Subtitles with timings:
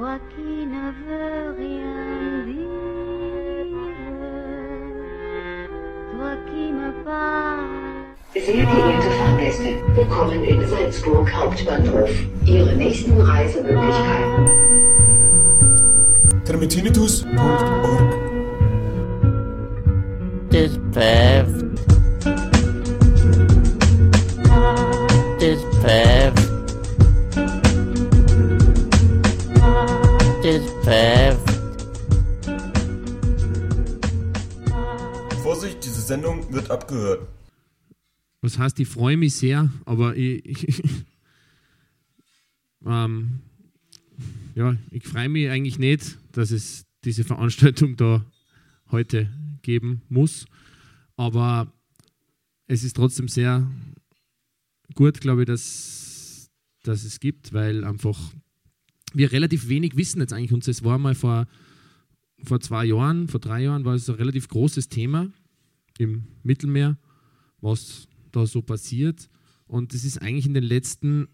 [0.00, 2.64] toi qui ne veux rien dire,
[6.12, 7.68] toi qui me parles.
[8.32, 12.10] Sehr geehrte Fahrgäste, willkommen in Salzburg Hauptbahnhof.
[12.46, 14.46] Ihre nächsten Reisemöglichkeiten.
[16.46, 18.14] termitinitus.org
[20.48, 21.59] This path.
[36.90, 37.28] Abgehört.
[38.40, 40.82] Was heißt, ich freue mich sehr, aber ich, ich
[42.84, 43.40] ähm,
[44.56, 48.24] ja, ich freue mich eigentlich nicht, dass es diese Veranstaltung da
[48.90, 49.30] heute
[49.62, 50.46] geben muss.
[51.16, 51.72] Aber
[52.66, 53.70] es ist trotzdem sehr
[54.94, 56.50] gut, glaube ich, dass,
[56.82, 58.18] dass es gibt, weil einfach
[59.12, 60.52] wir relativ wenig wissen jetzt eigentlich.
[60.52, 61.46] Und es war mal vor,
[62.42, 65.30] vor zwei Jahren, vor drei Jahren war es ein relativ großes Thema
[66.00, 66.98] im Mittelmeer,
[67.60, 69.28] was da so passiert.
[69.66, 71.28] Und das ist eigentlich in den letzten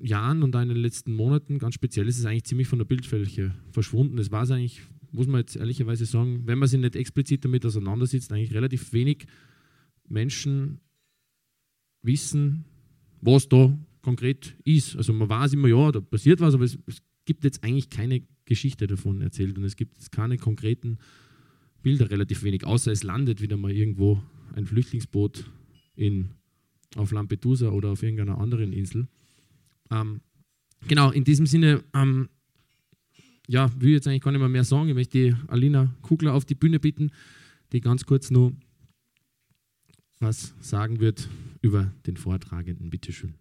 [0.00, 2.86] Jahren und auch in den letzten Monaten, ganz speziell, ist es eigentlich ziemlich von der
[2.86, 4.16] Bildfläche verschwunden.
[4.16, 7.64] Das war es eigentlich, muss man jetzt ehrlicherweise sagen, wenn man sich nicht explizit damit
[7.64, 9.26] auseinandersetzt, eigentlich relativ wenig
[10.08, 10.80] Menschen
[12.02, 12.64] wissen,
[13.20, 14.96] was da konkret ist.
[14.96, 18.22] Also man weiß immer, ja, da passiert was, aber es, es gibt jetzt eigentlich keine
[18.44, 20.98] Geschichte davon erzählt und es gibt jetzt keine konkreten
[21.82, 24.22] Bilder, relativ wenig, außer es landet wieder mal irgendwo
[24.54, 25.50] ein Flüchtlingsboot
[25.96, 26.30] in,
[26.96, 29.08] auf Lampedusa oder auf irgendeiner anderen Insel.
[29.90, 30.20] Ähm,
[30.86, 32.28] genau, in diesem Sinne, ähm,
[33.48, 34.88] ja, will ich jetzt eigentlich gar nicht mehr, mehr sagen.
[34.88, 37.10] Ich möchte die Alina Kugler auf die Bühne bitten,
[37.72, 38.54] die ganz kurz nur
[40.20, 41.28] was sagen wird
[41.60, 42.90] über den Vortragenden.
[42.90, 43.34] Bitte schön.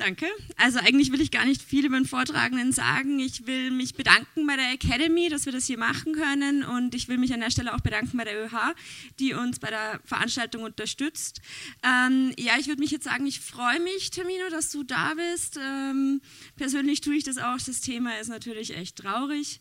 [0.00, 0.24] Danke.
[0.56, 3.20] Also eigentlich will ich gar nicht viel über den Vortragenden sagen.
[3.20, 7.08] Ich will mich bedanken bei der Academy, dass wir das hier machen können und ich
[7.08, 8.74] will mich an der Stelle auch bedanken bei der ÖH,
[9.18, 11.42] die uns bei der Veranstaltung unterstützt.
[11.82, 15.58] Ähm, ja, ich würde mich jetzt sagen, ich freue mich, Termino, dass du da bist.
[15.62, 16.22] Ähm,
[16.56, 17.58] persönlich tue ich das auch.
[17.58, 19.60] Das Thema ist natürlich echt traurig.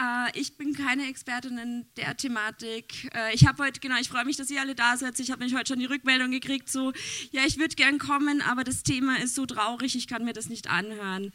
[0.00, 3.10] Äh, ich bin keine Expertin in der Thematik.
[3.12, 5.18] Äh, ich habe heute, genau, ich freue mich, dass ihr alle da seid.
[5.18, 6.92] Ich habe nämlich heute schon die Rückmeldung gekriegt, so,
[7.32, 10.48] ja, ich würde gern kommen, aber das Thema ist so traurig, ich kann mir das
[10.48, 11.32] nicht anhören.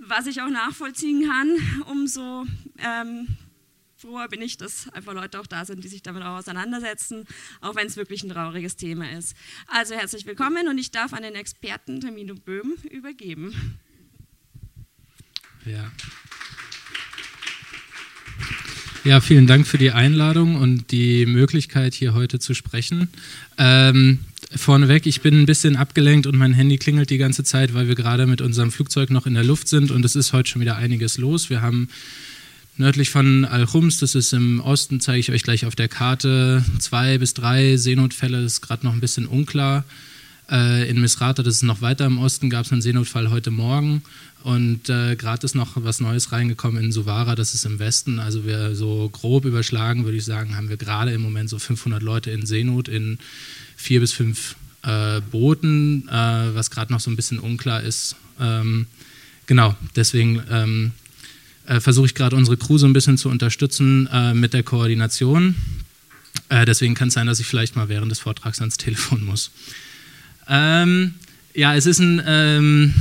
[0.00, 1.56] Was ich auch nachvollziehen kann,
[1.90, 2.44] umso
[2.78, 3.28] ähm,
[3.96, 7.24] froher bin ich, dass einfach Leute auch da sind, die sich damit auch auseinandersetzen,
[7.60, 9.34] auch wenn es wirklich ein trauriges Thema ist.
[9.68, 13.78] Also herzlich willkommen und ich darf an den Experten Termino Böhm übergeben.
[15.64, 15.90] Ja.
[19.04, 23.08] Ja, vielen Dank für die Einladung und die Möglichkeit, hier heute zu sprechen.
[23.56, 24.18] Ähm,
[24.54, 27.94] vorneweg, ich bin ein bisschen abgelenkt und mein Handy klingelt die ganze Zeit, weil wir
[27.94, 30.76] gerade mit unserem Flugzeug noch in der Luft sind und es ist heute schon wieder
[30.76, 31.50] einiges los.
[31.50, 31.88] Wir haben
[32.76, 37.18] nördlich von Al-Khums, das ist im Osten, zeige ich euch gleich auf der Karte, zwei
[37.18, 39.84] bis drei Seenotfälle, das ist gerade noch ein bisschen unklar.
[40.48, 44.02] Äh, in Misrata, das ist noch weiter im Osten, gab es einen Seenotfall heute Morgen.
[44.46, 48.20] Und äh, gerade ist noch was Neues reingekommen in Suvara, das ist im Westen.
[48.20, 52.00] Also wir so grob überschlagen, würde ich sagen, haben wir gerade im Moment so 500
[52.00, 53.18] Leute in Seenot in
[53.76, 58.14] vier bis fünf äh, Booten, äh, was gerade noch so ein bisschen unklar ist.
[58.38, 58.86] Ähm,
[59.46, 60.92] genau, deswegen ähm,
[61.66, 65.56] äh, versuche ich gerade unsere Crew so ein bisschen zu unterstützen äh, mit der Koordination.
[66.50, 69.50] Äh, deswegen kann es sein, dass ich vielleicht mal während des Vortrags ans Telefon muss.
[70.48, 71.14] Ähm,
[71.52, 72.94] ja, es ist ein ähm,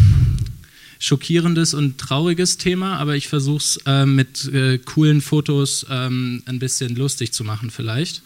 [1.05, 6.57] schockierendes und trauriges Thema, aber ich versuche es äh, mit äh, coolen Fotos ähm, ein
[6.59, 8.23] bisschen lustig zu machen vielleicht.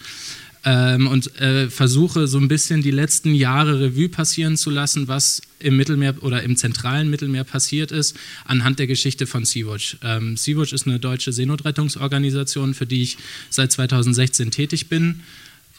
[0.66, 5.42] Ähm, und äh, versuche so ein bisschen die letzten Jahre Revue passieren zu lassen, was
[5.60, 9.98] im Mittelmeer oder im zentralen Mittelmeer passiert ist, anhand der Geschichte von Sea-Watch.
[10.04, 13.18] Ähm, Sea-Watch ist eine deutsche Seenotrettungsorganisation, für die ich
[13.50, 15.22] seit 2016 tätig bin.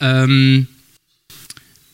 [0.01, 0.80] Ähm, äh,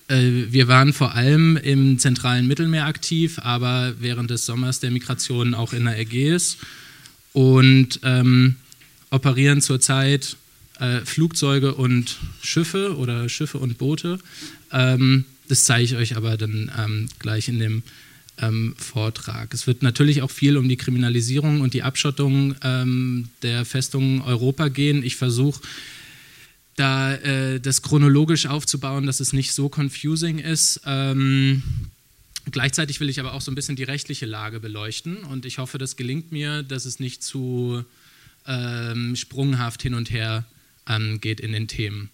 [0.08, 5.72] wir waren vor allem im zentralen Mittelmeer aktiv, aber während des Sommers der Migration auch
[5.72, 6.58] in der Ägäis
[7.32, 8.56] und ähm,
[9.10, 10.36] operieren zurzeit
[10.78, 14.18] äh, Flugzeuge und Schiffe oder Schiffe und Boote.
[14.72, 17.82] Ähm, das zeige ich euch aber dann ähm, gleich in dem
[18.38, 19.52] ähm, Vortrag.
[19.54, 24.68] Es wird natürlich auch viel um die Kriminalisierung und die Abschottung ähm, der Festungen Europa
[24.68, 25.02] gehen.
[25.02, 25.60] Ich versuche
[26.76, 30.80] da äh, das chronologisch aufzubauen, dass es nicht so confusing ist.
[30.84, 31.62] Ähm,
[32.50, 35.78] gleichzeitig will ich aber auch so ein bisschen die rechtliche Lage beleuchten und ich hoffe,
[35.78, 37.84] das gelingt mir, dass es nicht zu
[38.46, 40.44] ähm, sprunghaft hin und her
[40.88, 42.10] ähm, geht in den Themen.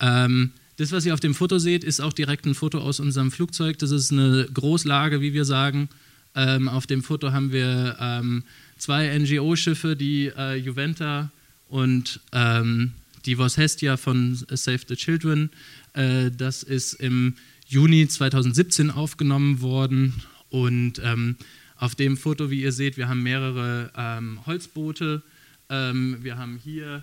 [0.00, 3.30] Ähm, Das, was ihr auf dem Foto seht, ist auch direkt ein Foto aus unserem
[3.30, 3.78] Flugzeug.
[3.78, 5.88] Das ist eine Großlage, wie wir sagen.
[6.34, 8.42] Ähm, auf dem Foto haben wir ähm,
[8.76, 11.30] zwei NGO-Schiffe, die äh, Juventa
[11.68, 12.92] und ähm,
[13.26, 15.50] die Vos Hestia von Save the Children.
[15.94, 17.34] Äh, das ist im
[17.66, 20.14] Juni 2017 aufgenommen worden
[20.50, 21.36] und ähm,
[21.76, 25.22] auf dem Foto, wie ihr seht, wir haben mehrere ähm, Holzboote.
[25.68, 27.02] Ähm, wir haben hier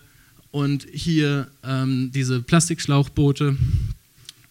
[0.51, 3.57] und hier ähm, diese Plastikschlauchboote.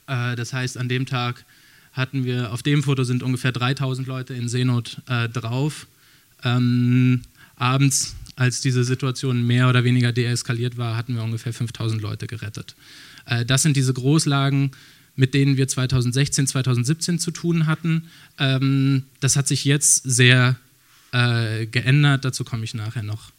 [0.06, 1.44] Äh, das heißt, an dem Tag
[1.93, 5.87] hatten wir, auf dem Foto sind ungefähr 3000 Leute in Seenot äh, drauf.
[6.44, 7.22] Ähm,
[7.56, 12.75] abends, als diese Situation mehr oder weniger deeskaliert war, hatten wir ungefähr 5000 Leute gerettet.
[13.26, 14.70] Äh, das sind diese Großlagen,
[15.14, 18.04] mit denen wir 2016, 2017 zu tun hatten.
[18.38, 20.56] Ähm, das hat sich jetzt sehr
[21.12, 23.31] äh, geändert, dazu komme ich nachher noch.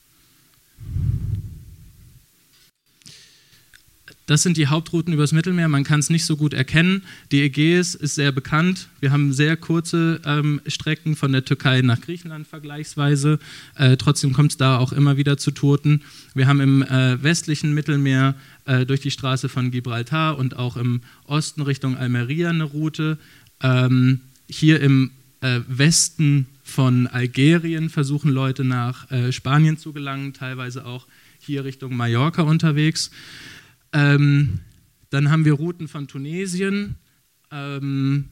[4.31, 5.67] Das sind die Hauptrouten übers Mittelmeer.
[5.67, 7.03] Man kann es nicht so gut erkennen.
[7.33, 8.87] Die Ägäis ist sehr bekannt.
[9.01, 13.39] Wir haben sehr kurze ähm, Strecken von der Türkei nach Griechenland vergleichsweise.
[13.75, 16.03] Äh, trotzdem kommt es da auch immer wieder zu Toten.
[16.33, 21.01] Wir haben im äh, westlichen Mittelmeer äh, durch die Straße von Gibraltar und auch im
[21.25, 23.17] Osten Richtung Almeria eine Route.
[23.61, 25.11] Ähm, hier im
[25.41, 31.05] äh, Westen von Algerien versuchen Leute nach äh, Spanien zu gelangen, teilweise auch
[31.41, 33.11] hier Richtung Mallorca unterwegs.
[33.93, 34.59] Ähm,
[35.09, 36.95] dann haben wir Routen von Tunesien.
[37.51, 38.29] Ähm,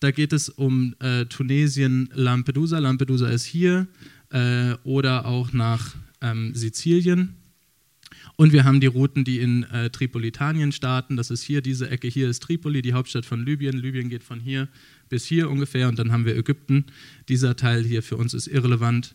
[0.00, 2.78] da geht es um äh, Tunesien, Lampedusa.
[2.78, 3.86] Lampedusa ist hier.
[4.30, 7.34] Äh, oder auch nach ähm, Sizilien.
[8.36, 11.16] Und wir haben die Routen, die in äh, Tripolitanien starten.
[11.16, 12.08] Das ist hier diese Ecke.
[12.08, 13.76] Hier ist Tripoli, die Hauptstadt von Libyen.
[13.76, 14.68] Libyen geht von hier
[15.10, 15.88] bis hier ungefähr.
[15.88, 16.86] Und dann haben wir Ägypten.
[17.28, 19.14] Dieser Teil hier für uns ist irrelevant.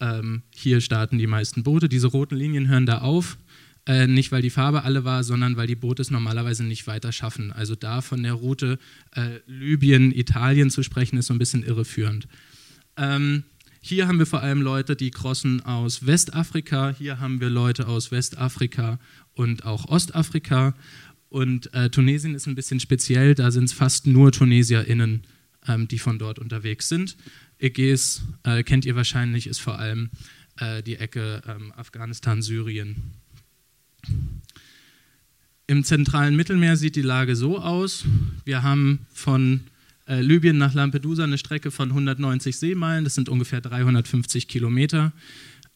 [0.00, 1.88] Ähm, hier starten die meisten Boote.
[1.88, 3.38] Diese roten Linien hören da auf.
[3.86, 7.12] Äh, nicht, weil die Farbe alle war, sondern weil die Boote es normalerweise nicht weiter
[7.12, 7.52] schaffen.
[7.52, 8.78] Also da von der Route
[9.14, 12.26] äh, Libyen, Italien zu sprechen, ist so ein bisschen irreführend.
[12.96, 13.44] Ähm,
[13.80, 16.92] hier haben wir vor allem Leute, die crossen aus Westafrika.
[16.98, 18.98] Hier haben wir Leute aus Westafrika
[19.34, 20.74] und auch Ostafrika.
[21.28, 25.22] Und äh, Tunesien ist ein bisschen speziell, da sind es fast nur TunesierInnen,
[25.68, 27.16] ähm, die von dort unterwegs sind.
[27.58, 30.10] Ägäis äh, kennt ihr wahrscheinlich, ist vor allem
[30.58, 32.96] äh, die Ecke ähm, Afghanistan, Syrien.
[35.66, 38.04] Im zentralen Mittelmeer sieht die Lage so aus.
[38.44, 39.62] Wir haben von
[40.06, 45.12] äh, Libyen nach Lampedusa eine Strecke von 190 Seemeilen, das sind ungefähr 350 Kilometer.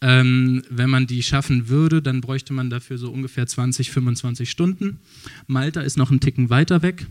[0.03, 4.99] Ähm, wenn man die schaffen würde, dann bräuchte man dafür so ungefähr 20, 25 Stunden.
[5.47, 7.07] Malta ist noch einen Ticken weiter weg.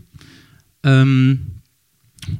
[0.82, 1.60] Ähm,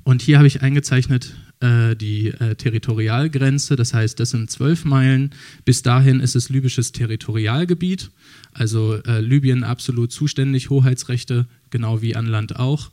[0.02, 5.30] und hier habe ich eingezeichnet die äh, Territorialgrenze, das heißt, das sind zwölf Meilen.
[5.64, 8.10] Bis dahin ist es libysches Territorialgebiet,
[8.52, 12.90] also äh, Libyen absolut zuständig, Hoheitsrechte, genau wie an Land auch.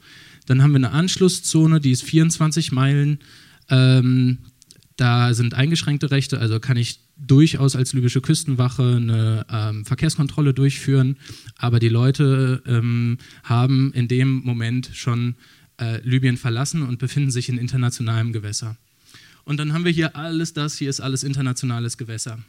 [0.47, 3.19] Dann haben wir eine Anschlusszone, die ist 24 Meilen.
[3.69, 4.39] Ähm,
[4.97, 11.17] da sind eingeschränkte Rechte, also kann ich durchaus als libysche Küstenwache eine ähm, Verkehrskontrolle durchführen,
[11.57, 15.35] aber die Leute ähm, haben in dem Moment schon
[15.79, 18.77] äh, Libyen verlassen und befinden sich in internationalem Gewässer.
[19.43, 22.39] Und dann haben wir hier alles das, hier ist alles internationales Gewässer.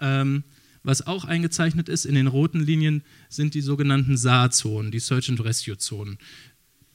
[0.00, 0.44] Ähm,
[0.82, 5.42] was auch eingezeichnet ist in den roten Linien, sind die sogenannten SAR-Zonen, die Search and
[5.42, 6.18] Rescue-Zonen.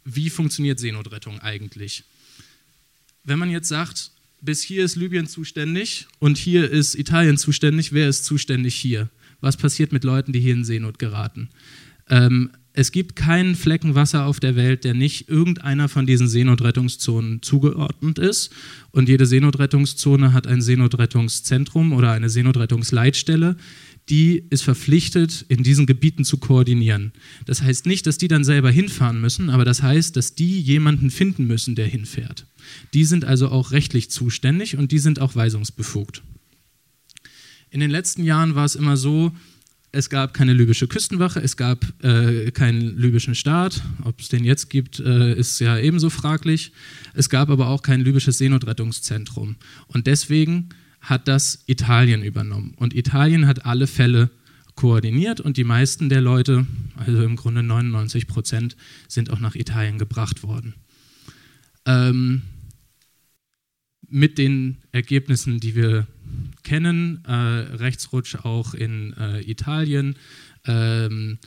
[0.06, 2.04] Wie funktioniert Seenotrettung eigentlich?
[3.24, 8.10] Wenn man jetzt sagt, bis hier ist Libyen zuständig und hier ist Italien zuständig, wer
[8.10, 9.10] ist zuständig hier?
[9.42, 11.50] Was passiert mit Leuten, die hier in Seenot geraten?
[12.10, 17.44] Ähm, es gibt keinen Flecken Wasser auf der Welt, der nicht irgendeiner von diesen Seenotrettungszonen
[17.44, 18.52] zugeordnet ist.
[18.90, 23.58] Und jede Seenotrettungszone hat ein Seenotrettungszentrum oder eine Seenotrettungsleitstelle,
[24.10, 27.14] die ist verpflichtet, in diesen Gebieten zu koordinieren.
[27.46, 31.12] Das heißt nicht, dass die dann selber hinfahren müssen, aber das heißt, dass die jemanden
[31.12, 32.48] finden müssen, der hinfährt.
[32.94, 36.24] Die sind also auch rechtlich zuständig und die sind auch weisungsbefugt.
[37.70, 39.32] In den letzten Jahren war es immer so,
[39.96, 43.84] es gab keine libysche Küstenwache, es gab äh, keinen libyschen Staat.
[44.04, 46.72] Ob es den jetzt gibt, äh, ist ja ebenso fraglich.
[47.14, 49.56] Es gab aber auch kein libysches Seenotrettungszentrum.
[49.88, 50.70] Und deswegen
[51.00, 52.74] hat das Italien übernommen.
[52.76, 54.32] Und Italien hat alle Fälle
[54.74, 58.76] koordiniert und die meisten der Leute, also im Grunde 99 Prozent,
[59.08, 60.74] sind auch nach Italien gebracht worden.
[61.86, 62.42] Ähm,
[64.10, 66.08] mit den Ergebnissen, die wir
[66.64, 70.16] kennen, äh, Rechtsrutsch auch in äh, Italien.
[70.66, 71.40] Ähm,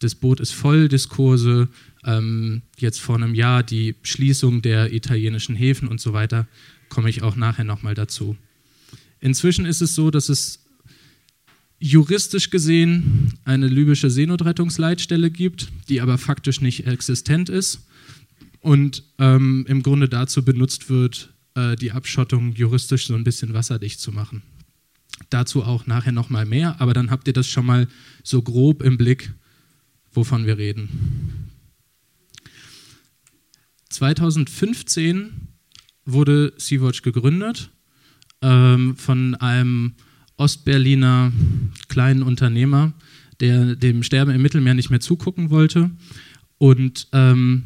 [0.00, 1.68] das Boot ist voll, Diskurse,
[2.04, 6.46] ähm, jetzt vor einem Jahr die Schließung der italienischen Häfen und so weiter,
[6.88, 8.36] komme ich auch nachher nochmal dazu.
[9.20, 10.60] Inzwischen ist es so, dass es
[11.78, 17.86] juristisch gesehen eine libysche Seenotrettungsleitstelle gibt, die aber faktisch nicht existent ist
[18.60, 24.00] und ähm, im Grunde dazu benutzt wird, äh, die Abschottung juristisch so ein bisschen wasserdicht
[24.00, 24.42] zu machen.
[25.30, 27.88] Dazu auch nachher nochmal mehr, aber dann habt ihr das schon mal
[28.22, 29.32] so grob im Blick,
[30.12, 31.50] wovon wir reden.
[33.90, 35.48] 2015
[36.04, 37.70] wurde Sea-Watch gegründet
[38.42, 39.94] ähm, von einem
[40.36, 41.32] Ostberliner
[41.88, 42.92] kleinen Unternehmer,
[43.40, 45.90] der dem Sterben im Mittelmeer nicht mehr zugucken wollte.
[46.58, 47.64] Und ähm,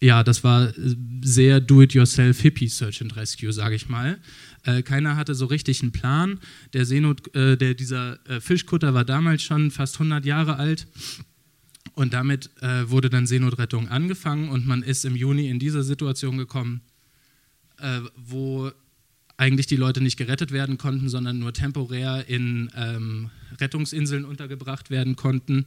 [0.00, 0.72] ja, das war
[1.22, 4.18] sehr do-it-yourself Hippie Search and Rescue, sage ich mal.
[4.64, 6.40] Äh, keiner hatte so richtig einen Plan.
[6.72, 10.86] Der Seenot, äh, der, dieser äh, Fischkutter war damals schon fast 100 Jahre alt.
[11.94, 16.38] Und damit äh, wurde dann Seenotrettung angefangen und man ist im Juni in diese Situation
[16.38, 16.80] gekommen,
[17.78, 18.72] äh, wo
[19.36, 23.30] eigentlich die Leute nicht gerettet werden konnten, sondern nur temporär in ähm,
[23.60, 25.66] Rettungsinseln untergebracht werden konnten.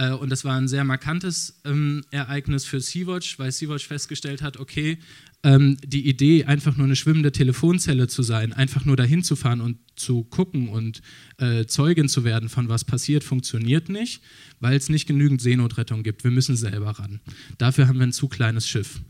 [0.00, 4.56] Äh, und das war ein sehr markantes ähm, Ereignis für Sea-Watch, weil Sea-Watch festgestellt hat,
[4.56, 4.98] okay,
[5.42, 9.60] ähm, die Idee, einfach nur eine schwimmende Telefonzelle zu sein, einfach nur dahin zu fahren
[9.60, 11.02] und zu gucken und
[11.38, 14.22] äh, Zeugin zu werden von was passiert, funktioniert nicht,
[14.58, 16.24] weil es nicht genügend Seenotrettung gibt.
[16.24, 17.20] Wir müssen selber ran.
[17.58, 19.00] Dafür haben wir ein zu kleines Schiff.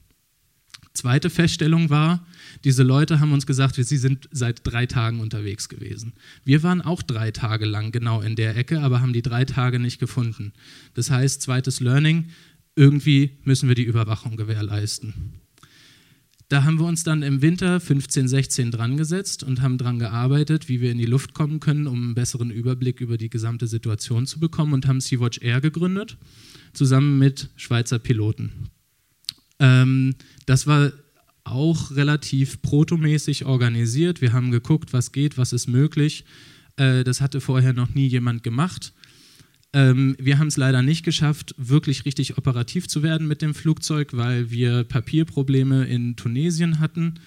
[0.92, 2.26] Zweite Feststellung war,
[2.64, 6.14] diese Leute haben uns gesagt, sie sind seit drei Tagen unterwegs gewesen.
[6.44, 9.78] Wir waren auch drei Tage lang genau in der Ecke, aber haben die drei Tage
[9.78, 10.52] nicht gefunden.
[10.94, 12.26] Das heißt, zweites Learning,
[12.75, 15.40] irgendwie müssen wir die Überwachung gewährleisten.
[16.49, 20.68] Da haben wir uns dann im Winter 15, 16 dran gesetzt und haben dran gearbeitet,
[20.68, 24.26] wie wir in die Luft kommen können, um einen besseren Überblick über die gesamte Situation
[24.26, 26.16] zu bekommen und haben Sea-Watch Air gegründet,
[26.73, 28.50] zusammen mit Schweizer Piloten.
[29.61, 30.14] Ähm,
[30.47, 30.93] das war
[31.45, 34.21] auch relativ protomäßig organisiert.
[34.21, 36.25] Wir haben geguckt, was geht, was ist möglich.
[36.76, 38.93] Äh, das hatte vorher noch nie jemand gemacht.
[39.73, 44.09] Ähm, wir haben es leider nicht geschafft, wirklich richtig operativ zu werden mit dem Flugzeug,
[44.12, 47.21] weil wir Papierprobleme in Tunesien hatten.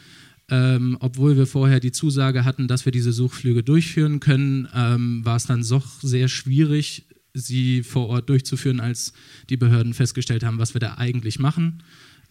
[0.50, 5.38] Ähm, obwohl wir vorher die Zusage hatten, dass wir diese Suchflüge durchführen können, ähm, war
[5.38, 9.14] es dann doch sehr schwierig, sie vor Ort durchzuführen, als
[9.50, 11.82] die Behörden festgestellt haben, was wir da eigentlich machen.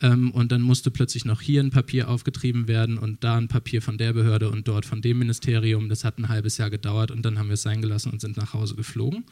[0.02, 3.80] Ähm, und dann musste plötzlich noch hier ein Papier aufgetrieben werden und da ein Papier
[3.80, 5.88] von der Behörde und dort von dem Ministerium.
[5.88, 8.36] Das hat ein halbes Jahr gedauert und dann haben wir es sein gelassen und sind
[8.36, 9.24] nach Hause geflogen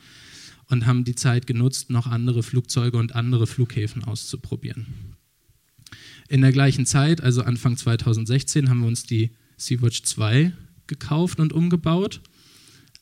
[0.69, 4.87] und haben die Zeit genutzt, noch andere Flugzeuge und andere Flughäfen auszuprobieren.
[6.29, 10.53] In der gleichen Zeit, also Anfang 2016, haben wir uns die Sea-Watch 2
[10.87, 12.21] gekauft und umgebaut.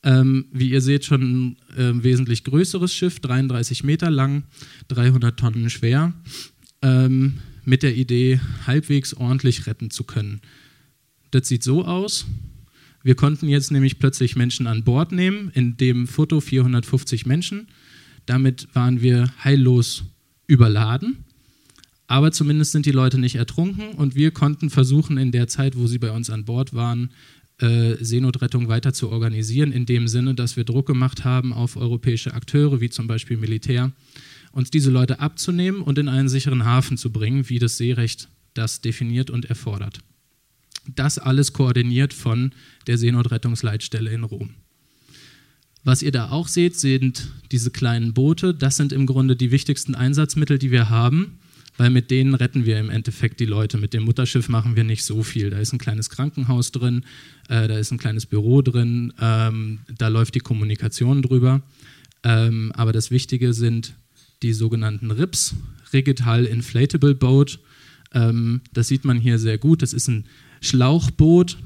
[0.03, 4.45] Ähm, wie ihr seht, schon ein äh, wesentlich größeres Schiff, 33 Meter lang,
[4.89, 6.15] 300 Tonnen schwer,
[6.81, 10.41] ähm, mit der Idee, halbwegs ordentlich retten zu können.
[11.31, 12.27] Das sieht so aus.
[13.03, 17.69] Wir konnten jetzt nämlich plötzlich Menschen an Bord nehmen, in dem Foto 450 Menschen.
[18.27, 20.05] Damit waren wir heillos
[20.47, 21.25] überladen.
[22.07, 25.87] Aber zumindest sind die Leute nicht ertrunken und wir konnten versuchen, in der Zeit, wo
[25.87, 27.11] sie bei uns an Bord waren,
[27.59, 32.33] äh, Seenotrettung weiter zu organisieren, in dem Sinne, dass wir Druck gemacht haben auf europäische
[32.33, 33.93] Akteure, wie zum Beispiel Militär,
[34.53, 38.81] uns diese Leute abzunehmen und in einen sicheren Hafen zu bringen, wie das Seerecht das
[38.81, 40.01] definiert und erfordert.
[40.95, 42.53] Das alles koordiniert von
[42.87, 44.55] der Seenotrettungsleitstelle in Rom.
[45.85, 48.55] Was ihr da auch seht, sind diese kleinen Boote.
[48.55, 51.39] Das sind im Grunde die wichtigsten Einsatzmittel, die wir haben,
[51.77, 53.79] weil mit denen retten wir im Endeffekt die Leute.
[53.79, 55.51] Mit dem Mutterschiff machen wir nicht so viel.
[55.51, 57.05] Da ist ein kleines Krankenhaus drin,
[57.49, 61.63] äh, da ist ein kleines Büro drin, ähm, da läuft die Kommunikation drüber.
[62.25, 63.95] Ähm, aber das Wichtige sind
[64.43, 65.55] die sogenannten RIPS,
[65.93, 67.59] Hull Inflatable Boat.
[68.13, 69.83] Ähm, das sieht man hier sehr gut.
[69.83, 70.25] Das ist ein
[70.61, 71.59] Schlauchboot,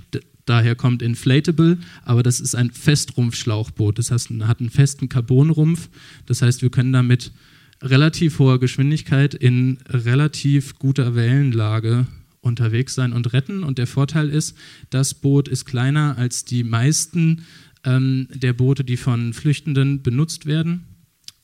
[0.45, 3.99] daher kommt Inflatable, aber das ist ein Festrumpfschlauchboot.
[3.99, 5.89] Das heißt, hat einen festen Carbonrumpf.
[6.27, 7.33] Das heißt, wir können damit
[7.81, 12.07] relativ hoher Geschwindigkeit in relativ guter Wellenlage
[12.41, 13.65] unterwegs sein und retten.
[13.65, 14.57] Und der Vorteil ist,
[14.91, 17.45] das Boot ist kleiner als die meisten
[17.85, 20.85] ähm, der Boote, die von Flüchtenden benutzt werden.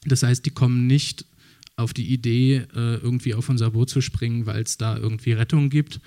[0.05, 1.25] Das heißt, die kommen nicht
[1.76, 5.71] auf die Idee, äh, irgendwie auf unser Boot zu springen, weil es da irgendwie Rettung
[5.71, 6.00] gibt,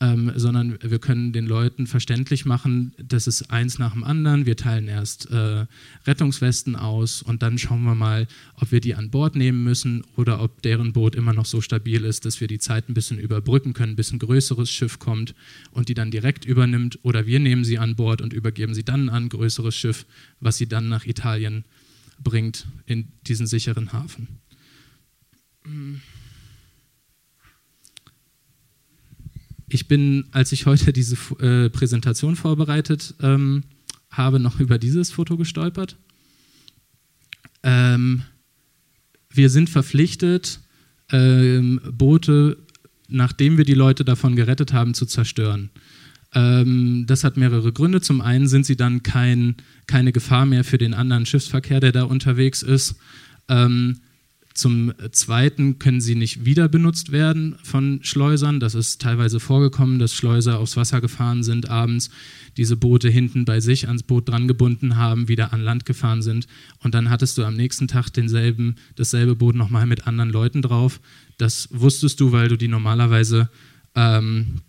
[0.00, 4.46] ähm, sondern wir können den Leuten verständlich machen, das ist eins nach dem anderen.
[4.46, 5.66] Wir teilen erst äh,
[6.06, 10.40] Rettungswesten aus und dann schauen wir mal, ob wir die an Bord nehmen müssen oder
[10.40, 13.72] ob deren Boot immer noch so stabil ist, dass wir die Zeit ein bisschen überbrücken
[13.72, 15.34] können, bis ein größeres Schiff kommt
[15.72, 19.08] und die dann direkt übernimmt oder wir nehmen sie an Bord und übergeben sie dann
[19.08, 20.06] an ein größeres Schiff,
[20.38, 21.64] was sie dann nach Italien
[22.22, 24.28] bringt in diesen sicheren Hafen.
[29.68, 33.64] Ich bin, als ich heute diese äh, Präsentation vorbereitet ähm,
[34.10, 35.96] habe, noch über dieses Foto gestolpert.
[37.62, 38.22] ähm,
[39.30, 40.60] wir sind verpflichtet,
[41.12, 42.58] ähm, Boote,
[43.08, 45.70] nachdem wir die Leute davon gerettet haben, zu zerstören.
[46.34, 48.00] Ähm, das hat mehrere Gründe.
[48.00, 49.56] Zum einen sind sie dann kein,
[49.86, 52.96] keine Gefahr mehr für den anderen Schiffsverkehr, der da unterwegs ist.
[53.48, 54.00] Ähm,
[54.58, 58.58] zum Zweiten können sie nicht wieder benutzt werden von Schleusern.
[58.58, 62.10] Das ist teilweise vorgekommen, dass Schleuser aufs Wasser gefahren sind abends,
[62.56, 66.48] diese Boote hinten bei sich ans Boot drangebunden haben, wieder an Land gefahren sind.
[66.82, 71.00] Und dann hattest du am nächsten Tag denselben, dasselbe Boot nochmal mit anderen Leuten drauf.
[71.36, 73.48] Das wusstest du, weil du die normalerweise
[73.94, 74.62] ähm,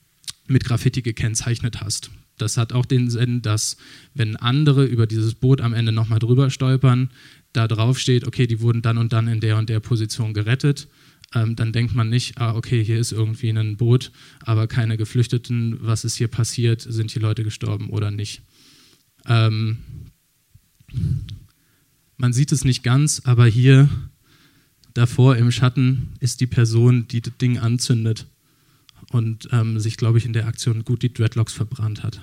[0.50, 2.12] mit Graffiti gekennzeichnet hast.
[2.38, 3.78] Das hat auch den Sinn, dass
[4.14, 7.12] wenn andere über dieses Boot am Ende nochmal drüber stolpern,
[7.54, 10.88] da drauf steht, okay, die wurden dann und dann in der und der Position gerettet,
[11.36, 15.78] ähm, dann denkt man nicht, ah, okay, hier ist irgendwie ein Boot, aber keine Geflüchteten,
[15.82, 18.42] was ist hier passiert, sind die Leute gestorben oder nicht.
[19.28, 19.78] Ähm,
[22.18, 23.90] man sieht es nicht ganz, aber hier
[24.94, 28.26] davor im Schatten ist die Person, die das Ding anzündet
[29.12, 32.22] und ähm, sich, glaube ich, in der Aktion gut die Dreadlocks verbrannt hat.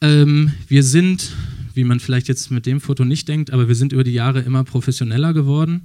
[0.00, 1.32] Ähm, wir sind,
[1.74, 4.40] wie man vielleicht jetzt mit dem Foto nicht denkt, aber wir sind über die Jahre
[4.40, 5.82] immer professioneller geworden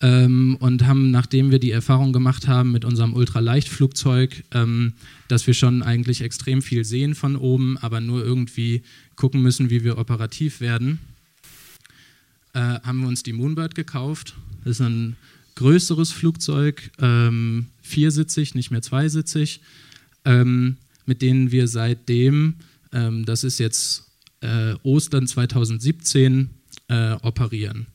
[0.00, 4.94] ähm, und haben, nachdem wir die Erfahrung gemacht haben mit unserem Ultraleichtflugzeug, ähm,
[5.28, 8.82] dass wir schon eigentlich extrem viel sehen von oben, aber nur irgendwie
[9.16, 10.98] gucken müssen, wie wir operativ werden,
[12.54, 14.34] äh, haben wir uns die Moonbird gekauft.
[14.64, 15.16] Das ist ein
[15.56, 19.60] größeres Flugzeug, ähm, viersitzig, nicht mehr zweisitzig,
[20.24, 22.54] ähm, mit denen wir seitdem,
[22.92, 24.04] ähm, das ist jetzt
[24.40, 26.50] äh, Ostern 2017,
[26.88, 27.86] äh, operieren.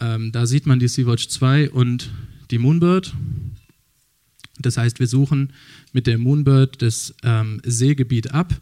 [0.00, 2.10] Ähm, da sieht man die Sea-Watch 2 und
[2.50, 3.14] die Moonbird.
[4.58, 5.52] Das heißt, wir suchen
[5.92, 8.60] mit der Moonbird das ähm, Seegebiet ab.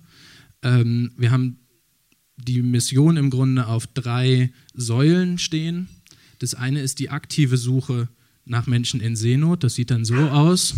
[0.63, 1.59] Ähm, wir haben
[2.37, 5.89] die Mission im Grunde auf drei Säulen stehen.
[6.39, 8.09] Das eine ist die aktive Suche
[8.51, 9.65] nach Menschen in Seenot.
[9.65, 10.75] Das sieht dann so aus.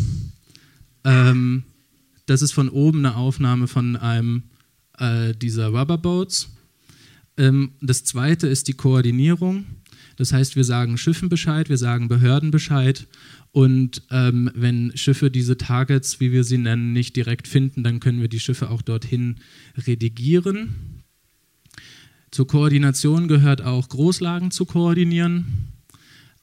[1.04, 1.64] Ähm,
[2.26, 4.44] das ist von oben eine Aufnahme von einem
[4.98, 6.50] äh, dieser Rubberboats.
[7.36, 9.64] Ähm, das zweite ist die Koordinierung.
[10.16, 13.08] Das heißt, wir sagen Schiffen Bescheid, wir sagen Behörden Bescheid
[13.50, 18.20] und ähm, wenn Schiffe diese Targets, wie wir sie nennen, nicht direkt finden, dann können
[18.20, 19.36] wir die Schiffe auch dorthin
[19.86, 21.02] redigieren.
[22.30, 25.71] Zur Koordination gehört auch Großlagen zu koordinieren.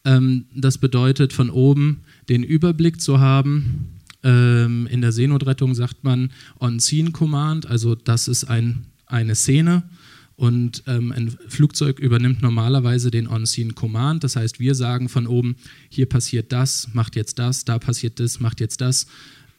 [0.06, 4.00] Ähm, das bedeutet von oben den Überblick zu haben.
[4.24, 9.84] Ähm, in der Seenotrettung sagt man On-Scene Command, also das ist ein, eine Szene.
[10.36, 14.24] Und ähm, ein Flugzeug übernimmt normalerweise den On-Scene Command.
[14.24, 15.58] Das heißt, wir sagen von oben,
[15.90, 19.08] hier passiert das, macht jetzt das, da passiert das, macht jetzt das.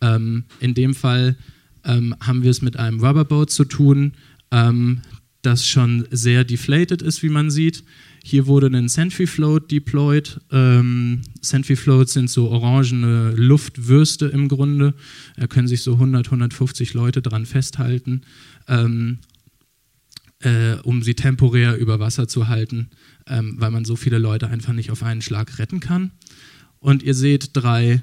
[0.01, 1.37] Ähm, in dem Fall
[1.85, 4.13] ähm, haben wir es mit einem Rubberboat zu tun,
[4.51, 5.03] ähm,
[5.43, 7.85] das schon sehr deflated ist, wie man sieht.
[8.23, 10.41] Hier wurde ein Sentry Float deployed.
[10.51, 14.95] Ähm, Sentry Floats sind so orangene Luftwürste im Grunde.
[15.37, 18.23] Da können sich so 100, 150 Leute dran festhalten,
[18.69, 19.19] ähm,
[20.41, 22.91] äh, um sie temporär über Wasser zu halten,
[23.27, 26.13] ähm, weil man so viele Leute einfach nicht auf einen Schlag retten kann.
[26.79, 28.03] Und ihr seht drei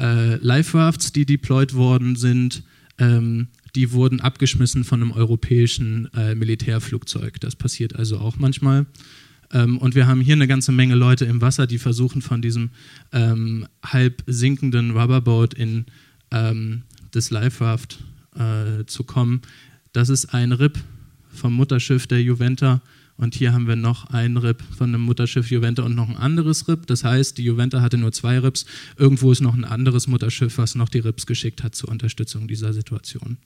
[0.00, 2.62] äh, Life Rafts, die deployed worden sind.
[2.98, 7.38] Ähm, die wurden abgeschmissen von einem europäischen äh, Militärflugzeug.
[7.40, 8.86] Das passiert also auch manchmal.
[9.52, 12.70] Ähm, und wir haben hier eine ganze Menge Leute im Wasser, die versuchen von diesem
[13.12, 15.86] ähm, halb sinkenden Rubberboat in
[16.30, 16.82] ähm,
[17.12, 17.98] das Life Raft
[18.34, 19.42] äh, zu kommen.
[19.92, 20.78] Das ist ein RIP
[21.32, 22.82] vom Mutterschiff der Juventa.
[23.16, 26.68] Und hier haben wir noch ein RIP von einem Mutterschiff Juventa und noch ein anderes
[26.68, 26.86] RIP.
[26.86, 28.64] Das heißt, die Juventa hatte nur zwei RIPs.
[28.96, 32.72] Irgendwo ist noch ein anderes Mutterschiff, was noch die RIPs geschickt hat zur Unterstützung dieser
[32.72, 33.38] Situation.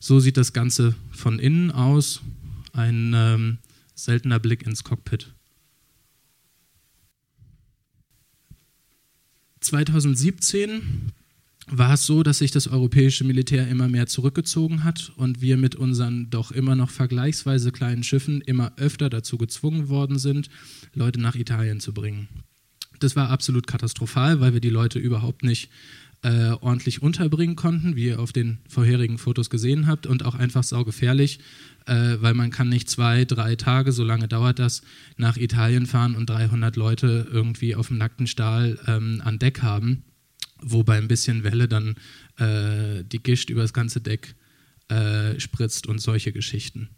[0.00, 2.22] So sieht das Ganze von innen aus.
[2.72, 3.58] Ein ähm,
[3.98, 5.34] seltener Blick ins Cockpit.
[9.60, 11.12] 2017
[11.66, 15.74] war es so, dass sich das europäische Militär immer mehr zurückgezogen hat und wir mit
[15.74, 20.48] unseren doch immer noch vergleichsweise kleinen Schiffen immer öfter dazu gezwungen worden sind,
[20.94, 22.28] Leute nach Italien zu bringen.
[23.00, 25.70] Das war absolut katastrophal, weil wir die Leute überhaupt nicht
[26.22, 30.64] äh, ordentlich unterbringen konnten, wie ihr auf den vorherigen Fotos gesehen habt, und auch einfach
[30.64, 31.38] saugefährlich,
[31.86, 34.82] äh, weil man kann nicht zwei, drei Tage, so lange dauert das,
[35.16, 40.02] nach Italien fahren und 300 Leute irgendwie auf dem nackten Stahl ähm, an Deck haben,
[40.60, 41.94] wo bei ein bisschen Welle dann
[42.36, 44.34] äh, die Gischt über das ganze Deck
[44.88, 46.88] äh, spritzt und solche Geschichten.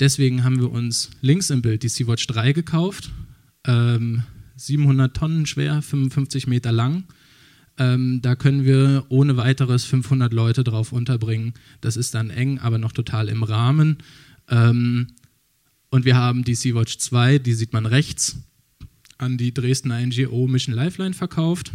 [0.00, 3.10] Deswegen haben wir uns links im Bild die Sea-Watch 3 gekauft,
[3.66, 4.22] ähm,
[4.56, 7.04] 700 Tonnen schwer, 55 Meter lang
[7.78, 11.54] ähm, da können wir ohne weiteres 500 Leute drauf unterbringen.
[11.80, 13.98] Das ist dann eng, aber noch total im Rahmen.
[14.48, 15.08] Ähm,
[15.90, 18.36] Und wir haben die Sea-Watch 2, die sieht man rechts,
[19.16, 21.70] an die Dresdner NGO Mission Lifeline verkauft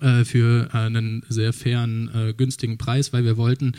[0.00, 3.72] äh, für einen sehr fairen, äh, günstigen Preis, weil wir wollten,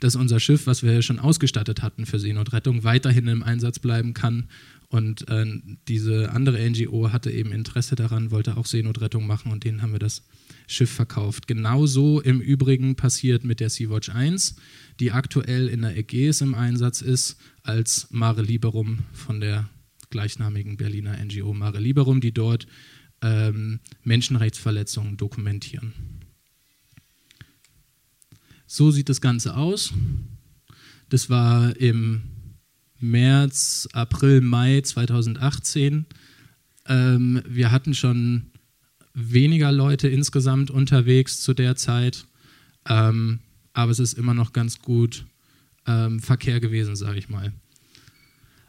[0.00, 4.48] dass unser Schiff, was wir schon ausgestattet hatten für Seenotrettung, weiterhin im Einsatz bleiben kann.
[4.88, 5.46] Und äh,
[5.88, 9.98] diese andere NGO hatte eben Interesse daran, wollte auch Seenotrettung machen und denen haben wir
[9.98, 10.22] das
[10.72, 11.46] Schiff verkauft.
[11.46, 14.56] Genauso im Übrigen passiert mit der Sea-Watch 1,
[15.00, 19.68] die aktuell in der Ägäis im Einsatz ist, als Mare Liberum von der
[20.10, 22.66] gleichnamigen Berliner NGO Mare Liberum, die dort
[23.22, 25.92] ähm, Menschenrechtsverletzungen dokumentieren.
[28.66, 29.92] So sieht das Ganze aus.
[31.08, 32.22] Das war im
[32.98, 36.06] März, April, Mai 2018.
[36.86, 38.51] Ähm, wir hatten schon
[39.14, 42.26] weniger Leute insgesamt unterwegs zu der Zeit,
[42.88, 43.40] ähm,
[43.72, 45.24] aber es ist immer noch ganz gut
[45.86, 47.52] ähm, Verkehr gewesen, sage ich mal.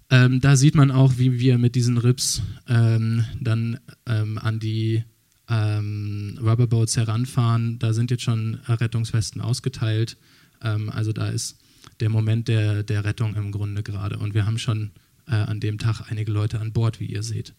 [0.10, 5.04] Ähm, da sieht man auch, wie wir mit diesen Rips ähm, dann ähm, an die
[5.50, 7.80] ähm, Rubberboats heranfahren.
[7.80, 10.18] Da sind jetzt schon Rettungswesten ausgeteilt.
[10.62, 11.58] Also da ist
[12.00, 14.18] der Moment der, der Rettung im Grunde gerade.
[14.18, 14.92] Und wir haben schon
[15.28, 17.54] äh, an dem Tag einige Leute an Bord, wie ihr seht.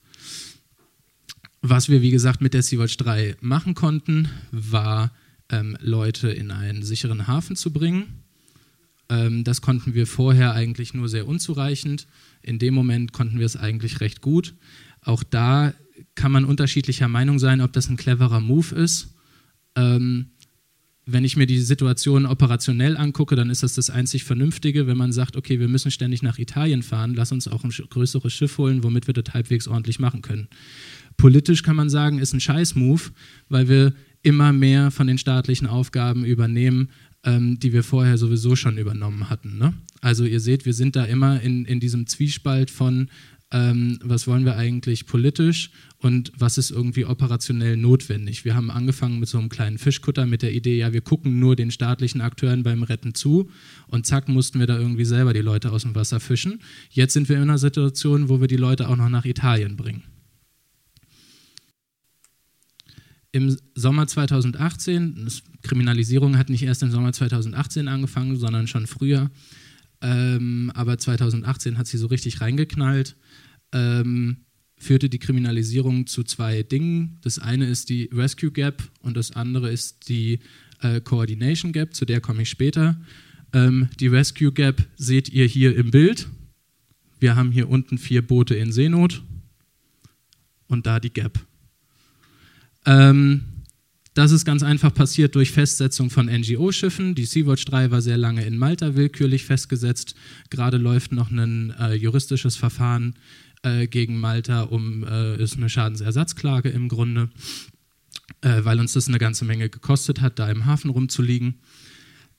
[1.67, 5.13] Was wir, wie gesagt, mit der Sea-Watch 3 machen konnten, war
[5.49, 8.05] ähm, Leute in einen sicheren Hafen zu bringen.
[9.09, 12.07] Ähm, das konnten wir vorher eigentlich nur sehr unzureichend.
[12.43, 14.53] In dem Moment konnten wir es eigentlich recht gut.
[15.01, 15.73] Auch da
[16.15, 19.15] kann man unterschiedlicher Meinung sein, ob das ein cleverer Move ist.
[19.75, 20.27] Ähm,
[21.07, 25.13] wenn ich mir die Situation operationell angucke, dann ist das das einzig Vernünftige, wenn man
[25.13, 28.83] sagt, okay, wir müssen ständig nach Italien fahren, lass uns auch ein größeres Schiff holen,
[28.83, 30.49] womit wir das halbwegs ordentlich machen können.
[31.17, 33.03] Politisch kann man sagen, ist ein Scheiß-Move,
[33.49, 36.89] weil wir immer mehr von den staatlichen Aufgaben übernehmen,
[37.25, 39.59] ähm, die wir vorher sowieso schon übernommen hatten.
[39.59, 39.75] Ne?
[40.01, 43.09] Also ihr seht, wir sind da immer in, in diesem Zwiespalt von,
[43.51, 48.45] ähm, was wollen wir eigentlich politisch und was ist irgendwie operationell notwendig.
[48.45, 51.55] Wir haben angefangen mit so einem kleinen Fischkutter mit der Idee, ja, wir gucken nur
[51.55, 53.51] den staatlichen Akteuren beim Retten zu
[53.87, 56.61] und zack, mussten wir da irgendwie selber die Leute aus dem Wasser fischen.
[56.91, 60.03] Jetzt sind wir in einer Situation, wo wir die Leute auch noch nach Italien bringen.
[63.35, 65.29] Im Sommer 2018,
[65.63, 69.29] Kriminalisierung hat nicht erst im Sommer 2018 angefangen, sondern schon früher,
[70.01, 73.17] ähm, aber 2018 hat sie so richtig reingeknallt,
[73.73, 74.37] ähm,
[74.79, 77.19] führte die Kriminalisierung zu zwei Dingen.
[77.23, 80.39] Das eine ist die Rescue Gap und das andere ist die
[80.81, 83.01] äh, Coordination Gap, zu der komme ich später.
[83.53, 86.29] Ähm, die Rescue Gap seht ihr hier im Bild.
[87.19, 89.25] Wir haben hier unten vier Boote in Seenot
[90.69, 91.45] und da die Gap.
[92.87, 93.45] Ähm,
[94.15, 97.17] das ist ganz einfach passiert durch Festsetzung von NGO-Schiffen.
[97.17, 100.15] Die Sea-Watch 3 war sehr lange in Malta willkürlich festgesetzt.
[100.51, 103.17] Gerade läuft noch ein äh, juristisches Verfahren
[103.65, 107.29] äh, gegen Malta, um äh, ist eine Schadensersatzklage im Grunde,
[108.43, 111.57] äh, weil uns das eine ganze Menge gekostet hat, da im Hafen rumzuliegen.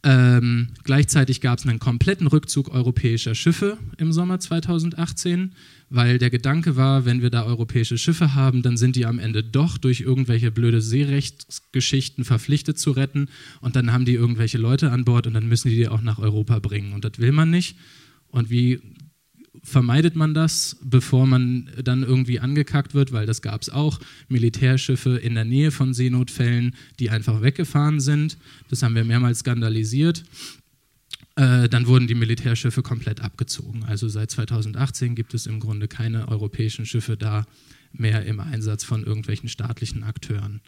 [0.07, 5.53] Ähm, gleichzeitig gab es einen kompletten Rückzug europäischer Schiffe im Sommer 2018,
[5.89, 9.43] weil der Gedanke war, wenn wir da europäische Schiffe haben, dann sind die am Ende
[9.43, 13.29] doch durch irgendwelche blöde Seerechtsgeschichten verpflichtet zu retten
[13.61, 16.19] und dann haben die irgendwelche Leute an Bord und dann müssen die die auch nach
[16.19, 17.75] Europa bringen und das will man nicht.
[18.27, 18.81] Und wie
[19.65, 23.99] vermeidet man das, bevor man dann irgendwie angekackt wird, weil das gab es auch,
[24.29, 28.37] Militärschiffe in der Nähe von Seenotfällen, die einfach weggefahren sind.
[28.69, 30.23] Das haben wir mehrmals skandalisiert.
[31.35, 33.83] Äh, dann wurden die Militärschiffe komplett abgezogen.
[33.83, 37.45] Also seit 2018 gibt es im Grunde keine europäischen Schiffe da
[37.91, 40.61] mehr im Einsatz von irgendwelchen staatlichen Akteuren.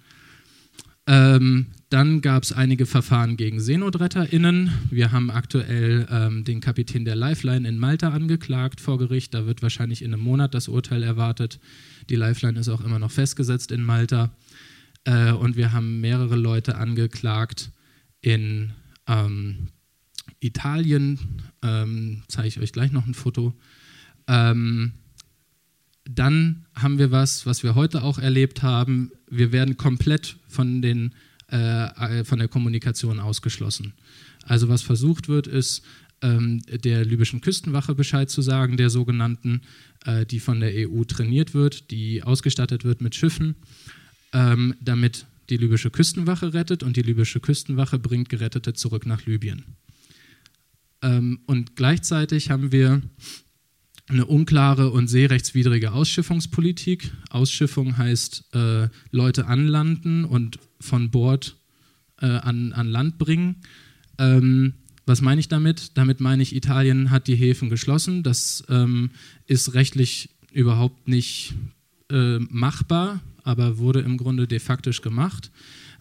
[1.07, 4.71] Ähm, dann gab es einige Verfahren gegen SeenotretterInnen.
[4.91, 9.33] Wir haben aktuell ähm, den Kapitän der Lifeline in Malta angeklagt vor Gericht.
[9.33, 11.59] Da wird wahrscheinlich in einem Monat das Urteil erwartet.
[12.09, 14.35] Die Lifeline ist auch immer noch festgesetzt in Malta.
[15.05, 17.71] Äh, und wir haben mehrere Leute angeklagt
[18.19, 18.73] in
[19.07, 19.69] ähm,
[20.41, 21.41] Italien.
[21.63, 23.53] Ähm, Zeige ich euch gleich noch ein Foto.
[24.27, 24.91] Ähm,
[26.09, 29.11] dann haben wir was, was wir heute auch erlebt haben.
[29.29, 31.13] Wir werden komplett von, den,
[31.47, 33.93] äh, von der Kommunikation ausgeschlossen.
[34.43, 35.83] Also was versucht wird, ist,
[36.21, 39.61] ähm, der libyschen Küstenwache Bescheid zu sagen, der sogenannten,
[40.05, 43.55] äh, die von der EU trainiert wird, die ausgestattet wird mit Schiffen,
[44.33, 49.63] ähm, damit die libysche Küstenwache rettet und die libysche Küstenwache bringt Gerettete zurück nach Libyen.
[51.01, 53.01] Ähm, und gleichzeitig haben wir
[54.07, 57.11] eine unklare und seerechtswidrige Ausschiffungspolitik.
[57.29, 61.57] Ausschiffung heißt äh, Leute anlanden und von Bord
[62.21, 63.57] äh, an, an Land bringen.
[64.17, 64.73] Ähm,
[65.05, 65.91] Was meine ich damit?
[65.95, 68.23] Damit meine ich, Italien hat die Häfen geschlossen.
[68.23, 69.11] Das ähm,
[69.45, 71.53] ist rechtlich überhaupt nicht
[72.09, 75.51] äh, machbar, aber wurde im Grunde de facto gemacht.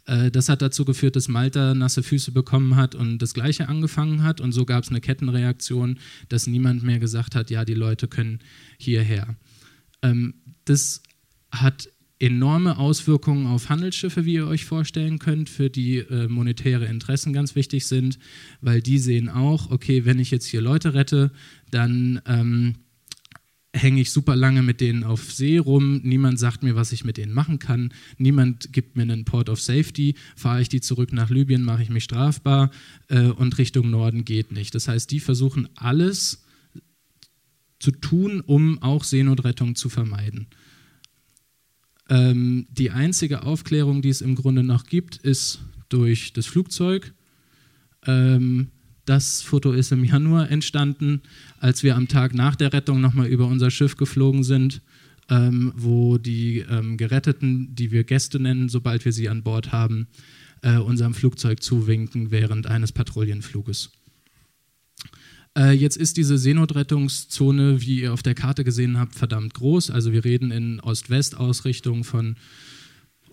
[0.06, 4.22] Äh, das hat dazu geführt, dass Malta nasse Füße bekommen hat und das Gleiche angefangen
[4.22, 4.40] hat.
[4.40, 8.40] Und so gab es eine Kettenreaktion, dass niemand mehr gesagt hat, ja, die Leute können
[8.78, 9.36] hierher.
[10.02, 11.02] Ähm, das
[11.50, 11.88] hat
[12.18, 17.54] enorme Auswirkungen auf Handelsschiffe, wie ihr euch vorstellen könnt, für die äh, monetäre Interessen ganz
[17.54, 18.18] wichtig sind,
[18.62, 21.30] weil die sehen auch, okay, wenn ich jetzt hier Leute rette,
[21.70, 22.76] dann ähm,
[23.76, 27.16] hänge ich super lange mit denen auf See rum, niemand sagt mir, was ich mit
[27.16, 31.30] denen machen kann, niemand gibt mir einen Port of Safety, fahre ich die zurück nach
[31.30, 32.70] Libyen, mache ich mich strafbar
[33.08, 34.74] äh, und Richtung Norden geht nicht.
[34.74, 36.44] Das heißt, die versuchen alles
[37.78, 40.46] zu tun, um auch Seenotrettung zu vermeiden.
[42.08, 47.12] Ähm, die einzige Aufklärung, die es im Grunde noch gibt, ist durch das Flugzeug.
[48.06, 48.68] Ähm,
[49.06, 51.22] das Foto ist im Januar entstanden,
[51.58, 54.82] als wir am Tag nach der Rettung nochmal über unser Schiff geflogen sind,
[55.30, 60.08] ähm, wo die ähm, Geretteten, die wir Gäste nennen, sobald wir sie an Bord haben,
[60.62, 63.90] äh, unserem Flugzeug zuwinken während eines Patrouillenfluges.
[65.56, 69.90] Äh, jetzt ist diese Seenotrettungszone, wie ihr auf der Karte gesehen habt, verdammt groß.
[69.90, 72.36] Also wir reden in Ost-West-Ausrichtung von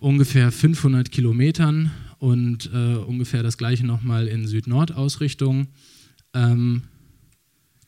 [0.04, 5.68] ungefähr 500 Kilometern und äh, ungefähr das gleiche nochmal in Süd-Nord-Ausrichtung.
[6.34, 6.82] Ähm,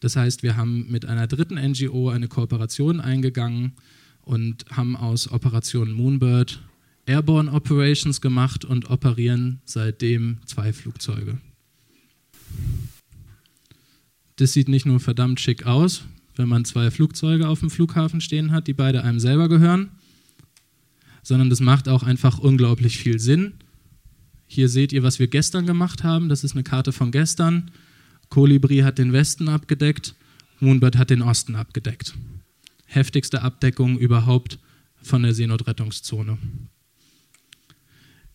[0.01, 3.73] das heißt, wir haben mit einer dritten NGO eine Kooperation eingegangen
[4.23, 6.63] und haben aus Operation Moonbird
[7.05, 11.39] Airborne Operations gemacht und operieren seitdem zwei Flugzeuge.
[14.37, 18.53] Das sieht nicht nur verdammt schick aus, wenn man zwei Flugzeuge auf dem Flughafen stehen
[18.53, 19.91] hat, die beide einem selber gehören,
[21.27, 23.55] sondern das macht auch einfach unglaublich viel Sinn.
[24.47, 26.29] Hier seht ihr, was wir gestern gemacht haben.
[26.29, 27.73] Das ist eine Karte von gestern.
[28.29, 30.15] Kolibri hat den Westen abgedeckt,
[30.61, 32.15] Moonbird hat den Osten abgedeckt.
[32.85, 34.61] Heftigste Abdeckung überhaupt
[35.03, 36.39] von der Seenotrettungszone.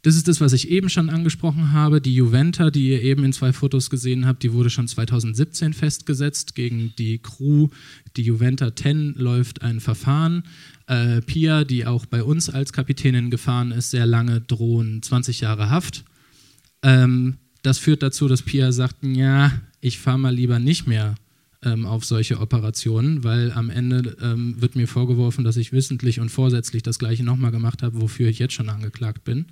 [0.03, 2.01] Das ist das, was ich eben schon angesprochen habe.
[2.01, 6.55] Die Juventa, die ihr eben in zwei Fotos gesehen habt, die wurde schon 2017 festgesetzt.
[6.55, 7.69] Gegen die Crew,
[8.17, 10.43] die Juventa 10, läuft ein Verfahren.
[10.91, 15.69] Äh, Pia, die auch bei uns als Kapitänin gefahren ist, sehr lange drohen 20 Jahre
[15.69, 16.03] Haft.
[16.83, 21.15] Ähm, das führt dazu, dass Pia sagt, ja, ich fahre mal lieber nicht mehr
[21.63, 26.27] ähm, auf solche Operationen, weil am Ende ähm, wird mir vorgeworfen, dass ich wissentlich und
[26.27, 29.45] vorsätzlich das gleiche nochmal gemacht habe, wofür ich jetzt schon angeklagt bin.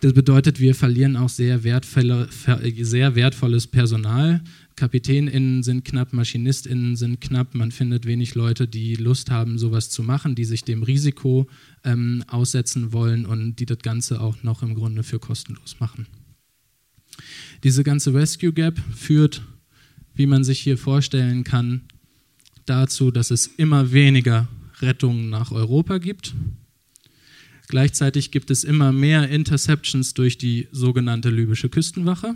[0.00, 2.28] Das bedeutet, wir verlieren auch sehr, wertvolle,
[2.80, 4.40] sehr wertvolles Personal.
[4.78, 7.54] KapitänInnen sind knapp, MaschinistInnen sind knapp.
[7.54, 11.48] Man findet wenig Leute, die Lust haben, sowas zu machen, die sich dem Risiko
[11.84, 16.06] ähm, aussetzen wollen und die das Ganze auch noch im Grunde für kostenlos machen.
[17.64, 19.42] Diese ganze Rescue Gap führt,
[20.14, 21.82] wie man sich hier vorstellen kann,
[22.64, 24.48] dazu, dass es immer weniger
[24.80, 26.34] Rettungen nach Europa gibt
[27.68, 32.34] Gleichzeitig gibt es immer mehr Interceptions durch die sogenannte libysche Küstenwache.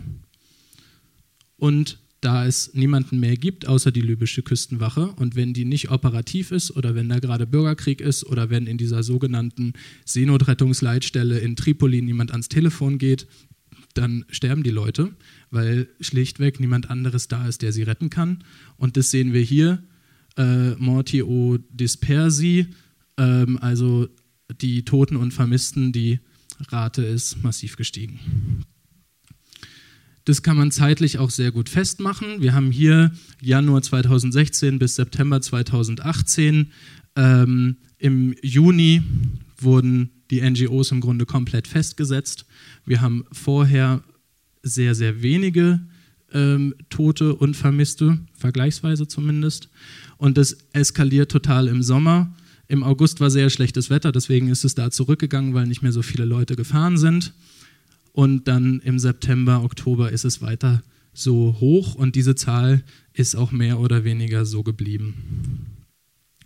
[1.57, 6.51] Und da es niemanden mehr gibt, außer die libysche Küstenwache, und wenn die nicht operativ
[6.51, 9.73] ist oder wenn da gerade Bürgerkrieg ist oder wenn in dieser sogenannten
[10.05, 13.27] Seenotrettungsleitstelle in Tripoli niemand ans Telefon geht,
[13.93, 15.11] dann sterben die Leute,
[15.51, 18.43] weil schlichtweg niemand anderes da ist, der sie retten kann.
[18.77, 19.83] Und das sehen wir hier,
[20.37, 22.67] äh, Morti o Dispersi,
[23.17, 24.07] ähm, also
[24.61, 26.19] die Toten und Vermissten, die
[26.69, 28.19] Rate ist massiv gestiegen.
[30.25, 32.41] Das kann man zeitlich auch sehr gut festmachen.
[32.41, 36.71] Wir haben hier Januar 2016 bis September 2018.
[37.15, 39.03] Ähm, Im Juni
[39.57, 42.45] wurden die NGOs im Grunde komplett festgesetzt.
[42.85, 44.01] Wir haben vorher
[44.61, 45.81] sehr, sehr wenige
[46.31, 49.69] ähm, Tote und Vermisste, vergleichsweise zumindest.
[50.17, 52.33] Und das eskaliert total im Sommer.
[52.69, 56.01] Im August war sehr schlechtes Wetter, deswegen ist es da zurückgegangen, weil nicht mehr so
[56.01, 57.33] viele Leute gefahren sind.
[58.13, 63.51] Und dann im September, Oktober ist es weiter so hoch und diese Zahl ist auch
[63.51, 65.67] mehr oder weniger so geblieben.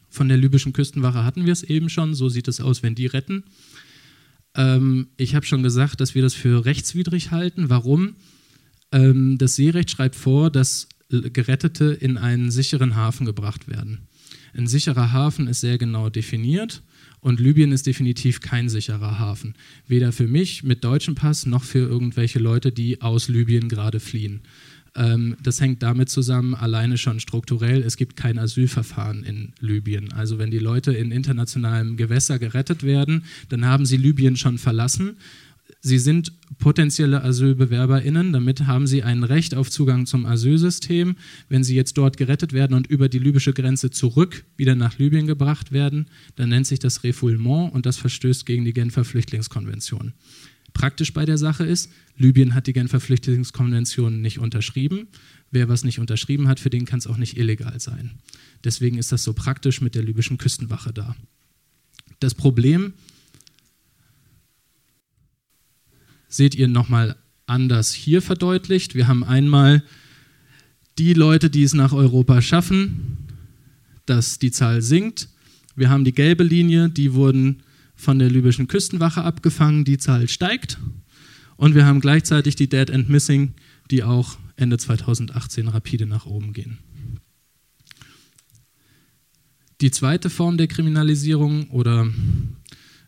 [0.09, 3.05] Von der libyschen Küstenwache hatten wir es eben schon, so sieht es aus, wenn die
[3.05, 3.43] retten.
[4.55, 7.69] Ähm, ich habe schon gesagt, dass wir das für rechtswidrig halten.
[7.69, 8.15] Warum?
[8.91, 14.07] Ähm, das Seerecht schreibt vor, dass Gerettete in einen sicheren Hafen gebracht werden.
[14.53, 16.81] Ein sicherer Hafen ist sehr genau definiert
[17.19, 19.55] und Libyen ist definitiv kein sicherer Hafen.
[19.87, 24.41] Weder für mich mit deutschem Pass noch für irgendwelche Leute, die aus Libyen gerade fliehen.
[24.95, 30.11] Ähm, das hängt damit zusammen, alleine schon strukturell, es gibt kein Asylverfahren in Libyen.
[30.13, 35.17] Also wenn die Leute in internationalem Gewässer gerettet werden, dann haben sie Libyen schon verlassen
[35.81, 41.15] Sie sind potenzielle AsylbewerberInnen, damit haben sie ein Recht auf Zugang zum Asylsystem.
[41.49, 45.27] Wenn sie jetzt dort gerettet werden und über die libysche Grenze zurück wieder nach Libyen
[45.27, 50.13] gebracht werden, dann nennt sich das Refoulement und das verstößt gegen die Genfer Flüchtlingskonvention.
[50.73, 55.07] Praktisch bei der Sache ist, Libyen hat die Genfer Flüchtlingskonvention nicht unterschrieben.
[55.51, 58.19] Wer was nicht unterschrieben hat, für den kann es auch nicht illegal sein.
[58.63, 61.15] Deswegen ist das so praktisch mit der libyschen Küstenwache da.
[62.19, 62.93] Das Problem
[66.27, 68.95] seht ihr nochmal anders hier verdeutlicht.
[68.95, 69.83] Wir haben einmal
[70.97, 73.17] die Leute, die es nach Europa schaffen,
[74.05, 75.29] dass die Zahl sinkt.
[75.75, 77.63] Wir haben die gelbe Linie, die wurden
[77.95, 80.79] von der libyschen Küstenwache abgefangen, die Zahl steigt.
[81.55, 83.53] Und wir haben gleichzeitig die Dead and Missing,
[83.89, 86.79] die auch Ende 2018 rapide nach oben gehen.
[89.81, 92.07] Die zweite Form der Kriminalisierung oder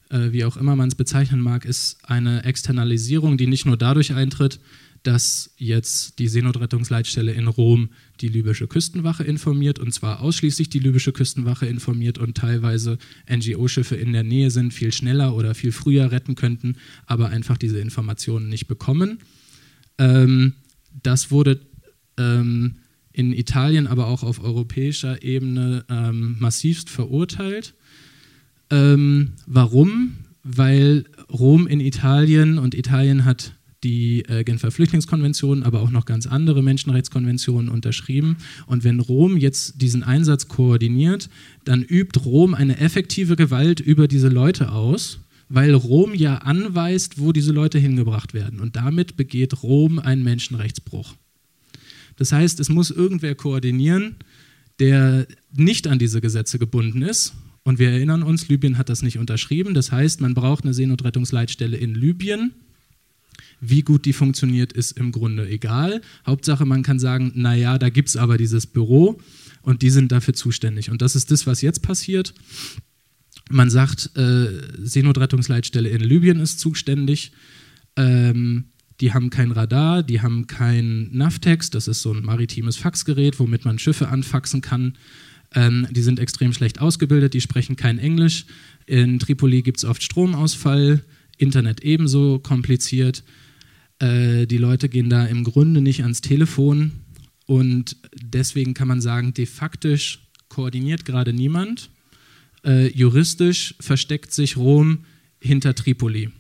[0.10, 4.14] äh, wie auch immer man es bezeichnen mag, ist eine Externalisierung, die nicht nur dadurch
[4.14, 4.60] eintritt,
[5.04, 11.14] dass jetzt die Seenotrettungsleitstelle in Rom die libysche Küstenwache informiert, und zwar ausschließlich die libysche
[11.14, 12.98] Küstenwache informiert und teilweise
[13.32, 17.80] NGO-Schiffe in der Nähe sind, viel schneller oder viel früher retten könnten, aber einfach diese
[17.80, 19.20] Informationen nicht bekommen.
[19.98, 20.54] Ähm,
[21.02, 21.62] das wurde
[22.18, 22.80] ähm,
[23.14, 27.74] in Italien, aber auch auf europäischer Ebene ähm, massivst verurteilt.
[28.70, 30.16] Ähm, warum?
[30.44, 33.54] Weil Rom in Italien und Italien hat
[33.84, 38.38] die äh, Genfer Flüchtlingskonvention, aber auch noch ganz andere Menschenrechtskonventionen unterschrieben.
[38.66, 41.30] Und wenn Rom jetzt diesen Einsatz koordiniert,
[41.64, 47.32] dann übt Rom eine effektive Gewalt über diese Leute aus, weil Rom ja anweist, wo
[47.32, 48.60] diese Leute hingebracht werden.
[48.60, 51.16] Und damit begeht Rom einen Menschenrechtsbruch.
[52.18, 54.16] Das heißt, es muss irgendwer koordinieren,
[54.80, 59.18] der nicht an diese Gesetze gebunden ist und wir erinnern uns, Libyen hat das nicht
[59.18, 59.74] unterschrieben.
[59.74, 62.54] Das heißt, man braucht eine Seenotrettungsleitstelle in Libyen.
[63.62, 66.02] Wie gut die funktioniert, ist im Grunde egal.
[66.26, 69.20] Hauptsache, man kann sagen, naja, da gibt es aber dieses Büro
[69.62, 70.90] und die sind dafür zuständig.
[70.90, 72.34] Und das ist das, was jetzt passiert.
[73.50, 74.48] Man sagt, äh,
[74.82, 77.32] Seenotrettungsleitstelle in Libyen ist zuständig.
[77.96, 78.66] Ähm,
[79.02, 83.64] die haben kein Radar, die haben kein Navtex, das ist so ein maritimes Faxgerät, womit
[83.66, 84.98] man Schiffe anfaxen kann.
[85.56, 88.46] Ähm, die sind extrem schlecht ausgebildet, die sprechen kein Englisch.
[88.86, 91.04] In Tripoli gibt es oft Stromausfall,
[91.38, 93.24] Internet ebenso kompliziert.
[94.00, 96.92] Äh, die Leute gehen da im Grunde nicht ans Telefon
[97.46, 99.96] und deswegen kann man sagen, de facto
[100.50, 101.90] koordiniert gerade niemand.
[102.64, 105.06] Äh, juristisch versteckt sich Rom
[105.40, 106.32] hinter Tripoli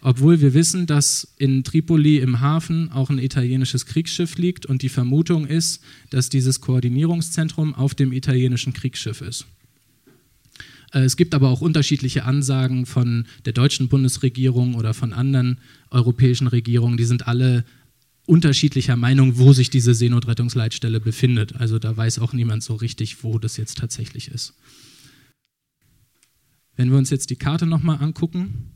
[0.00, 4.88] obwohl wir wissen, dass in Tripoli im Hafen auch ein italienisches Kriegsschiff liegt und die
[4.88, 9.46] Vermutung ist, dass dieses Koordinierungszentrum auf dem italienischen Kriegsschiff ist.
[10.92, 15.58] Äh, es gibt aber auch unterschiedliche Ansagen von der deutschen Bundesregierung oder von anderen
[15.90, 17.64] europäischen Regierungen, die sind alle
[18.26, 21.56] unterschiedlicher Meinung, wo sich diese Seenotrettungsleitstelle befindet.
[21.56, 24.52] Also da weiß auch niemand so richtig, wo das jetzt tatsächlich ist.
[26.76, 28.70] Wenn wir uns jetzt die Karte nochmal angucken,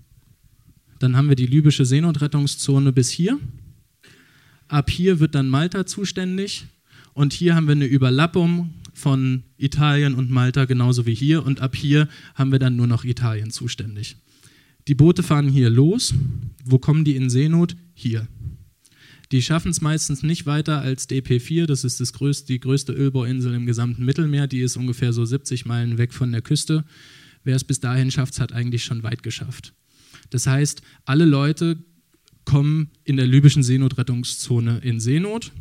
[1.02, 3.38] dann haben wir die libysche Seenotrettungszone bis hier.
[4.68, 6.66] Ab hier wird dann Malta zuständig.
[7.14, 11.44] Und hier haben wir eine Überlappung von Italien und Malta genauso wie hier.
[11.44, 14.16] Und ab hier haben wir dann nur noch Italien zuständig.
[14.88, 16.14] Die Boote fahren hier los.
[16.64, 17.76] Wo kommen die in Seenot?
[17.94, 18.28] Hier.
[19.32, 23.54] Die schaffen es meistens nicht weiter als DP4, das ist das größte, die größte Ölbohrinsel
[23.54, 26.84] im gesamten Mittelmeer, die ist ungefähr so 70 Meilen weg von der Küste.
[27.42, 29.72] Wer es bis dahin schafft, hat eigentlich schon weit geschafft.
[30.32, 31.76] Das heißt, alle Leute
[32.44, 35.52] kommen in der libyschen Seenotrettungszone in Seenot.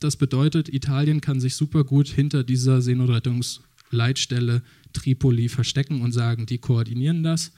[0.00, 4.62] Das bedeutet, Italien kann sich super gut hinter dieser Seenotrettungsleitstelle
[4.92, 7.52] Tripoli verstecken und sagen, die koordinieren das.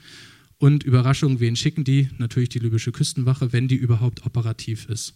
[0.59, 2.09] Und Überraschung, wen schicken die?
[2.19, 5.15] Natürlich die libysche Küstenwache, wenn die überhaupt operativ ist.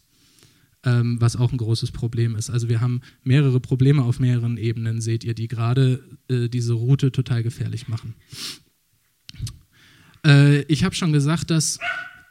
[0.83, 2.49] Ähm, was auch ein großes Problem ist.
[2.49, 7.11] Also wir haben mehrere Probleme auf mehreren Ebenen, seht ihr, die gerade äh, diese Route
[7.11, 8.15] total gefährlich machen.
[10.25, 11.79] Äh, ich habe schon gesagt, dass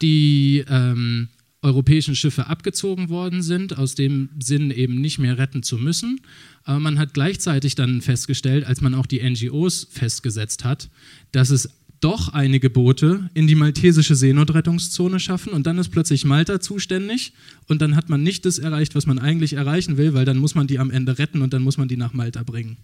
[0.00, 1.28] die ähm,
[1.62, 6.20] europäischen Schiffe abgezogen worden sind, aus dem Sinn eben nicht mehr retten zu müssen.
[6.64, 10.90] Aber man hat gleichzeitig dann festgestellt, als man auch die NGOs festgesetzt hat,
[11.30, 16.60] dass es doch einige Boote in die maltesische Seenotrettungszone schaffen und dann ist plötzlich Malta
[16.60, 17.32] zuständig
[17.68, 20.56] und dann hat man nicht das erreicht, was man eigentlich erreichen will, weil dann muss
[20.56, 22.78] man die am Ende retten und dann muss man die nach Malta bringen.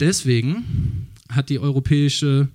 [0.00, 2.48] Deswegen hat die europäische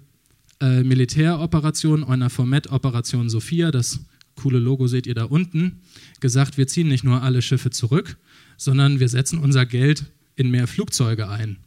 [0.62, 3.99] äh, Militäroperation, einer Format Operation Sophia, das
[4.36, 5.82] coole Logo seht ihr da unten,
[6.20, 8.18] gesagt, wir ziehen nicht nur alle Schiffe zurück,
[8.57, 10.05] sondern wir setzen unser Geld
[10.36, 11.57] in mehr Flugzeuge ein.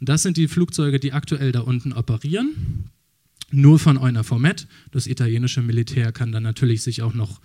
[0.00, 2.90] Das sind die Flugzeuge, die aktuell da unten operieren.
[3.54, 4.66] nur von EUNAVFOR Med.
[4.90, 7.40] Das italienische Militär kann dann natürlich sich auch noch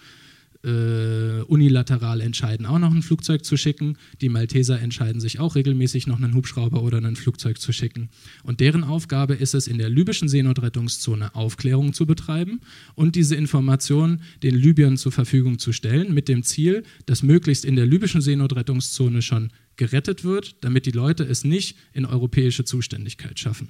[0.68, 3.98] äh, unilateral entscheiden, auch noch ein Flugzeug zu schicken.
[4.22, 8.10] Die Malteser entscheiden sich auch regelmäßig noch einen Hubschrauber oder ein Flugzeug zu schicken.
[8.44, 12.60] Und deren Aufgabe ist es, in der libyschen Seenotrettungszone Aufklärung zu betreiben
[12.96, 17.76] und diese Informationen den Libyern zur Verfügung zu stellen, mit dem Ziel, dass möglichst in
[17.76, 23.70] der libyschen Seenotrettungszone schon gerettet wird, damit die Leute es nicht in europäische Zuständigkeit schaffen.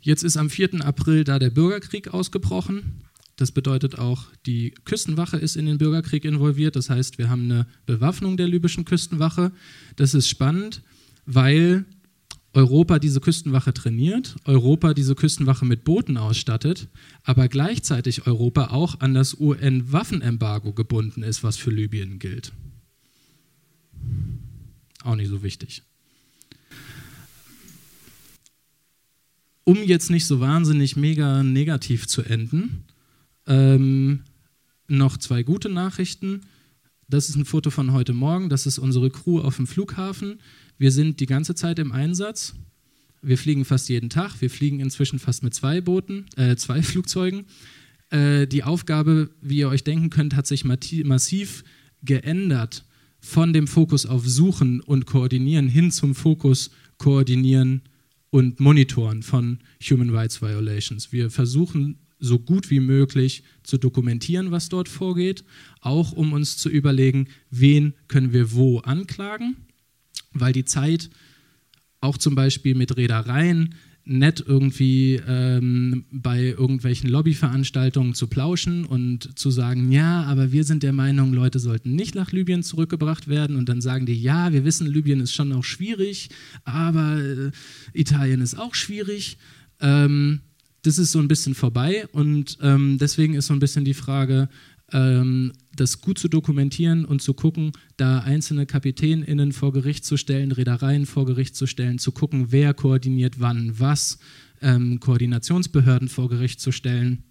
[0.00, 0.84] Jetzt ist am 4.
[0.84, 3.02] April da der Bürgerkrieg ausgebrochen.
[3.36, 6.74] Das bedeutet auch, die Küstenwache ist in den Bürgerkrieg involviert.
[6.74, 9.52] Das heißt, wir haben eine Bewaffnung der libyschen Küstenwache.
[9.96, 10.82] Das ist spannend,
[11.26, 11.84] weil
[12.54, 16.88] Europa diese Küstenwache trainiert, Europa diese Küstenwache mit Booten ausstattet,
[17.22, 22.52] aber gleichzeitig Europa auch an das UN-Waffenembargo gebunden ist, was für Libyen gilt.
[25.04, 25.82] Auch nicht so wichtig.
[29.64, 32.85] Um jetzt nicht so wahnsinnig mega negativ zu enden,
[33.46, 34.20] ähm,
[34.88, 36.42] noch zwei gute Nachrichten.
[37.08, 38.48] Das ist ein Foto von heute Morgen.
[38.48, 40.40] Das ist unsere Crew auf dem Flughafen.
[40.78, 42.54] Wir sind die ganze Zeit im Einsatz.
[43.22, 44.40] Wir fliegen fast jeden Tag.
[44.40, 47.46] Wir fliegen inzwischen fast mit zwei Booten, äh, zwei Flugzeugen.
[48.10, 51.64] Äh, die Aufgabe, wie ihr euch denken könnt, hat sich massiv
[52.02, 52.84] geändert
[53.20, 57.82] von dem Fokus auf Suchen und Koordinieren hin zum Fokus Koordinieren
[58.30, 61.12] und Monitoren von Human Rights Violations.
[61.12, 65.44] Wir versuchen so gut wie möglich zu dokumentieren, was dort vorgeht,
[65.80, 69.56] auch um uns zu überlegen, wen können wir wo anklagen,
[70.32, 71.10] weil die Zeit
[72.00, 73.74] auch zum Beispiel mit Reedereien
[74.06, 80.84] nett irgendwie ähm, bei irgendwelchen Lobbyveranstaltungen zu plauschen und zu sagen, ja, aber wir sind
[80.84, 84.64] der Meinung, Leute sollten nicht nach Libyen zurückgebracht werden und dann sagen die, ja, wir
[84.64, 86.30] wissen, Libyen ist schon auch schwierig,
[86.64, 87.50] aber äh,
[87.94, 89.38] Italien ist auch schwierig.
[89.80, 90.40] Ähm,
[90.86, 94.48] das ist so ein bisschen vorbei und ähm, deswegen ist so ein bisschen die Frage,
[94.92, 100.52] ähm, das gut zu dokumentieren und zu gucken, da einzelne KapitänInnen vor Gericht zu stellen,
[100.52, 104.18] Reedereien vor Gericht zu stellen, zu gucken, wer koordiniert wann was,
[104.62, 107.24] ähm, Koordinationsbehörden vor Gericht zu stellen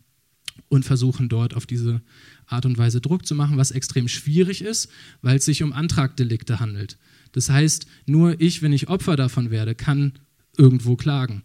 [0.67, 2.01] und versuchen dort auf diese
[2.47, 4.89] Art und Weise Druck zu machen, was extrem schwierig ist,
[5.21, 6.97] weil es sich um Antragdelikte handelt.
[7.31, 10.13] Das heißt, nur ich, wenn ich Opfer davon werde, kann
[10.57, 11.43] irgendwo klagen.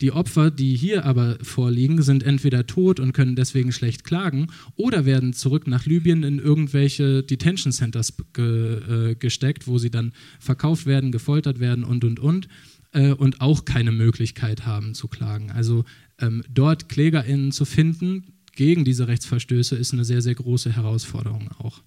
[0.00, 4.46] Die Opfer, die hier aber vorliegen, sind entweder tot und können deswegen schlecht klagen
[4.76, 10.12] oder werden zurück nach Libyen in irgendwelche Detention Centers ge, äh, gesteckt, wo sie dann
[10.38, 12.48] verkauft werden, gefoltert werden und, und, und
[12.92, 15.50] äh, und auch keine Möglichkeit haben zu klagen.
[15.50, 15.84] Also
[16.20, 18.24] ähm, dort KlägerInnen zu finden
[18.54, 21.82] gegen diese Rechtsverstöße ist eine sehr, sehr große Herausforderung auch.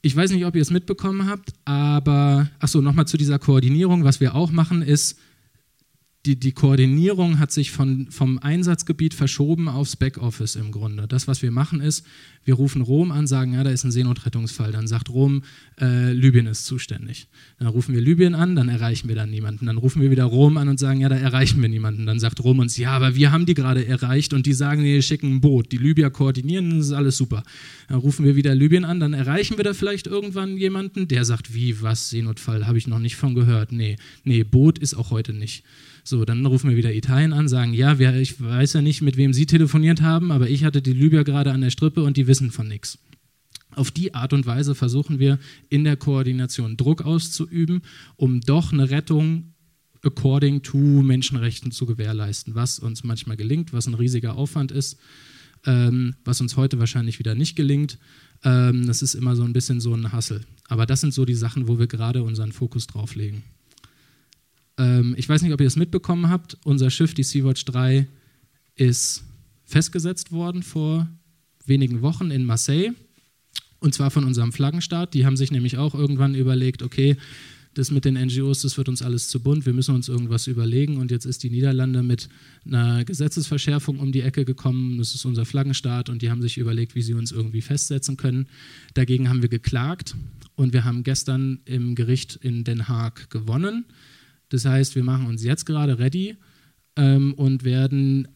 [0.00, 4.04] Ich weiß nicht, ob ihr es mitbekommen habt, aber, achso, nochmal zu dieser Koordinierung.
[4.04, 5.18] Was wir auch machen, ist,
[6.24, 11.08] die, die Koordinierung hat sich von, vom Einsatzgebiet verschoben aufs Backoffice im Grunde.
[11.08, 12.06] Das, was wir machen, ist,
[12.44, 14.70] wir rufen Rom an, sagen, ja, da ist ein Seenotrettungsfall.
[14.70, 15.42] Dann sagt Rom,
[15.80, 17.26] äh, Libyen ist zuständig.
[17.58, 19.66] Dann rufen wir Libyen an, dann erreichen wir da niemanden.
[19.66, 22.06] Dann rufen wir wieder Rom an und sagen, ja, da erreichen wir niemanden.
[22.06, 25.02] Dann sagt Rom uns, ja, aber wir haben die gerade erreicht und die sagen, wir
[25.02, 25.72] schicken ein Boot.
[25.72, 27.42] Die Libyer koordinieren, das ist alles super.
[27.88, 31.52] Dann rufen wir wieder Libyen an, dann erreichen wir da vielleicht irgendwann jemanden, der sagt,
[31.52, 33.72] wie, was, Seenotfall, habe ich noch nicht von gehört.
[33.72, 35.64] Nee, nee, Boot ist auch heute nicht.
[36.04, 39.16] So, dann rufen wir wieder Italien an, sagen, ja, wir, ich weiß ja nicht, mit
[39.16, 42.26] wem Sie telefoniert haben, aber ich hatte die Libyer gerade an der Strippe und die
[42.26, 42.98] wissen von nichts.
[43.74, 45.38] Auf die Art und Weise versuchen wir
[45.68, 47.82] in der Koordination Druck auszuüben,
[48.16, 49.54] um doch eine Rettung
[50.02, 54.98] according to Menschenrechten zu gewährleisten, was uns manchmal gelingt, was ein riesiger Aufwand ist,
[55.64, 57.98] ähm, was uns heute wahrscheinlich wieder nicht gelingt.
[58.44, 60.40] Ähm, das ist immer so ein bisschen so ein Hassel.
[60.68, 63.44] Aber das sind so die Sachen, wo wir gerade unseren Fokus drauf legen.
[64.78, 66.56] Ähm, ich weiß nicht, ob ihr es mitbekommen habt.
[66.64, 68.06] Unser Schiff, die Sea-Watch 3,
[68.74, 69.24] ist
[69.64, 71.08] festgesetzt worden vor
[71.64, 72.92] wenigen Wochen in Marseille.
[73.78, 75.14] Und zwar von unserem Flaggenstaat.
[75.14, 77.16] Die haben sich nämlich auch irgendwann überlegt, okay,
[77.74, 80.98] das mit den NGOs, das wird uns alles zu bunt, wir müssen uns irgendwas überlegen.
[80.98, 82.28] Und jetzt ist die Niederlande mit
[82.66, 84.98] einer Gesetzesverschärfung um die Ecke gekommen.
[84.98, 88.46] Das ist unser Flaggenstaat und die haben sich überlegt, wie sie uns irgendwie festsetzen können.
[88.94, 90.14] Dagegen haben wir geklagt
[90.54, 93.86] und wir haben gestern im Gericht in Den Haag gewonnen.
[94.52, 96.36] Das heißt, wir machen uns jetzt gerade ready
[96.96, 98.28] ähm, und werden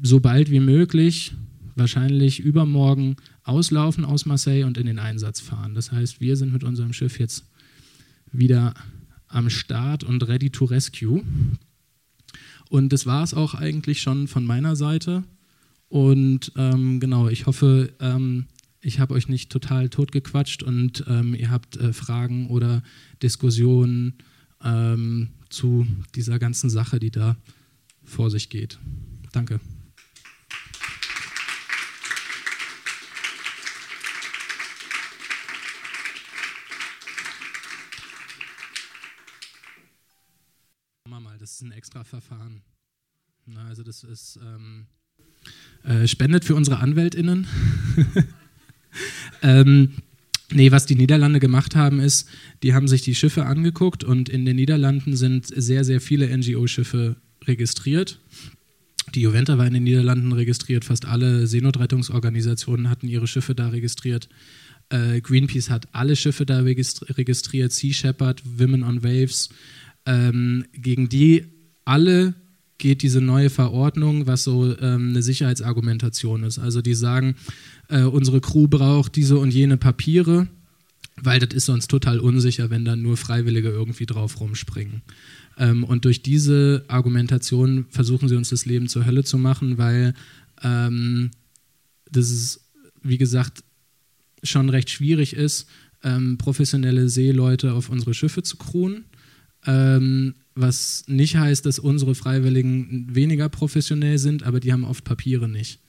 [0.00, 1.34] so bald wie möglich,
[1.74, 5.74] wahrscheinlich übermorgen, auslaufen aus Marseille und in den Einsatz fahren.
[5.74, 7.46] Das heißt, wir sind mit unserem Schiff jetzt
[8.30, 8.74] wieder
[9.26, 11.22] am Start und ready to rescue.
[12.68, 15.24] Und das war es auch eigentlich schon von meiner Seite.
[15.88, 18.46] Und ähm, genau, ich hoffe, ähm,
[18.80, 22.82] ich habe euch nicht total totgequatscht und ähm, ihr habt äh, Fragen oder
[23.20, 24.14] Diskussionen
[24.62, 27.36] ähm, zu dieser ganzen Sache, die da
[28.04, 28.78] vor sich geht.
[29.32, 29.60] Danke.
[41.36, 42.62] mal, das ist ein extra Verfahren.
[43.46, 44.86] Na, also das ist ähm,
[45.84, 47.46] äh, spendet für unsere AnwältInnen.
[49.42, 49.92] ähm,
[50.50, 52.28] nee, was die Niederlande gemacht haben, ist,
[52.62, 57.16] die haben sich die Schiffe angeguckt und in den Niederlanden sind sehr, sehr viele NGO-Schiffe
[57.44, 58.20] registriert.
[59.14, 64.28] Die Juventa war in den Niederlanden registriert, fast alle Seenotrettungsorganisationen hatten ihre Schiffe da registriert.
[64.88, 69.48] Äh, Greenpeace hat alle Schiffe da registriert, Sea Shepherd, Women on Waves.
[70.06, 71.46] Ähm, gegen die
[71.84, 72.34] alle
[72.78, 76.58] geht diese neue Verordnung, was so ähm, eine Sicherheitsargumentation ist.
[76.58, 77.36] Also die sagen,
[77.88, 80.48] äh, unsere Crew braucht diese und jene Papiere,
[81.22, 85.02] weil das ist sonst total unsicher, wenn dann nur Freiwillige irgendwie drauf rumspringen.
[85.58, 90.14] Ähm, und durch diese Argumentation versuchen sie uns das Leben zur Hölle zu machen, weil
[90.62, 91.30] ähm,
[92.10, 92.60] das ist,
[93.02, 93.64] wie gesagt,
[94.42, 95.66] schon recht schwierig ist,
[96.02, 99.04] ähm, professionelle Seeleute auf unsere Schiffe zu crewen.
[100.56, 105.80] Was nicht heißt, dass unsere Freiwilligen weniger professionell sind, aber die haben oft Papiere nicht.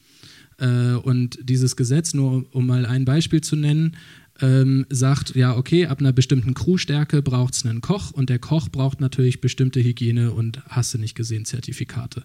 [0.60, 3.96] Äh, und dieses Gesetz, nur um mal ein Beispiel zu nennen,
[4.42, 8.70] ähm, sagt, ja, okay, ab einer bestimmten Crewstärke braucht es einen Koch und der Koch
[8.70, 12.24] braucht natürlich bestimmte Hygiene und hast du nicht gesehen Zertifikate.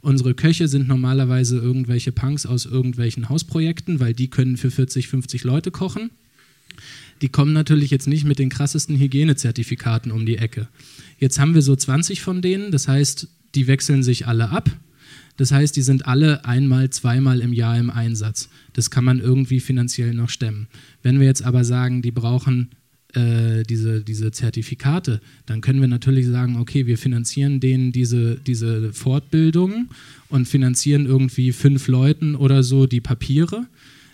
[0.00, 5.44] Unsere Köche sind normalerweise irgendwelche Punks aus irgendwelchen Hausprojekten, weil die können für 40, 50
[5.44, 6.10] Leute kochen.
[7.22, 10.68] Die kommen natürlich jetzt nicht mit den krassesten Hygienezertifikaten um die Ecke.
[11.18, 14.70] Jetzt haben wir so 20 von denen, das heißt, die wechseln sich alle ab.
[15.36, 18.48] Das heißt, die sind alle einmal, zweimal im Jahr im Einsatz.
[18.74, 20.68] Das kann man irgendwie finanziell noch stemmen.
[21.02, 22.70] Wenn wir jetzt aber sagen, die brauchen
[23.14, 28.92] äh, diese, diese Zertifikate, dann können wir natürlich sagen, okay, wir finanzieren denen diese, diese
[28.92, 29.88] Fortbildung
[30.28, 33.66] und finanzieren irgendwie fünf Leuten oder so die Papiere.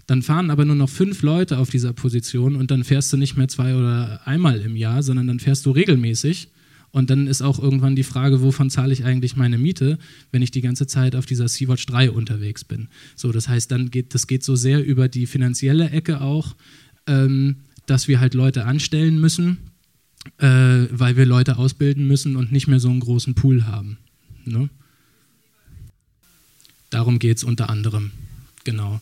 [0.07, 3.37] Dann fahren aber nur noch fünf Leute auf dieser Position und dann fährst du nicht
[3.37, 6.49] mehr zwei oder einmal im Jahr, sondern dann fährst du regelmäßig
[6.93, 9.99] und dann ist auch irgendwann die Frage, wovon zahle ich eigentlich meine Miete,
[10.31, 12.89] wenn ich die ganze Zeit auf dieser Sea-Watch 3 unterwegs bin.
[13.17, 16.57] So, das heißt, dann geht, das geht so sehr über die finanzielle Ecke auch,
[17.07, 19.59] ähm, dass wir halt Leute anstellen müssen,
[20.39, 23.99] äh, weil wir Leute ausbilden müssen und nicht mehr so einen großen Pool haben.
[24.45, 24.71] Ne?
[26.91, 28.13] Darum geht es unter anderem.
[28.65, 29.01] Genau.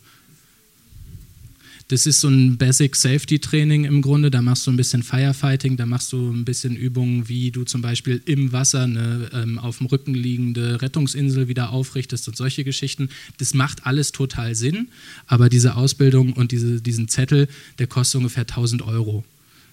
[1.95, 4.29] Das ist so ein Basic Safety Training im Grunde.
[4.29, 7.83] Da machst du ein bisschen Firefighting, da machst du ein bisschen Übungen, wie du zum
[7.83, 13.11] Beispiel im Wasser eine ähm, auf dem Rücken liegende Rettungsinsel wieder aufrichtest und solche Geschichten.
[13.39, 14.89] Das macht alles total Sinn,
[15.29, 17.47] aber diese Ausbildung und diese, diesen Zettel,
[17.79, 19.23] der kostet ungefähr 1000 Euro.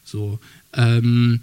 [0.05, 0.37] So.
[0.73, 1.39] Ähm,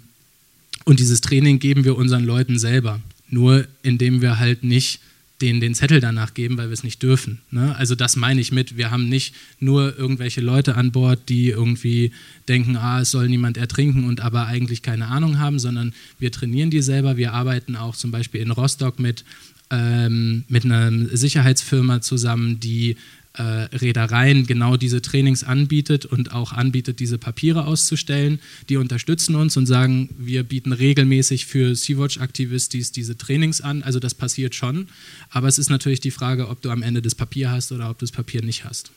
[0.85, 3.01] und dieses Training geben wir unseren Leuten selber.
[3.29, 5.01] Nur indem wir halt nicht
[5.41, 7.39] denen den Zettel danach geben, weil wir es nicht dürfen.
[7.51, 7.75] Ne?
[7.75, 12.11] Also das meine ich mit, wir haben nicht nur irgendwelche Leute an Bord, die irgendwie
[12.47, 16.69] denken, ah, es soll niemand ertrinken und aber eigentlich keine Ahnung haben, sondern wir trainieren
[16.69, 17.17] die selber.
[17.17, 19.23] Wir arbeiten auch zum Beispiel in Rostock mit,
[19.69, 22.97] ähm, mit einer Sicherheitsfirma zusammen, die
[23.33, 28.39] äh, Reedereien genau diese Trainings anbietet und auch anbietet, diese Papiere auszustellen.
[28.69, 33.83] Die unterstützen uns und sagen, wir bieten regelmäßig für Sea-Watch-Aktivistis diese Trainings an.
[33.83, 34.87] Also das passiert schon.
[35.29, 37.99] Aber es ist natürlich die Frage, ob du am Ende das Papier hast oder ob
[37.99, 38.91] du das Papier nicht hast.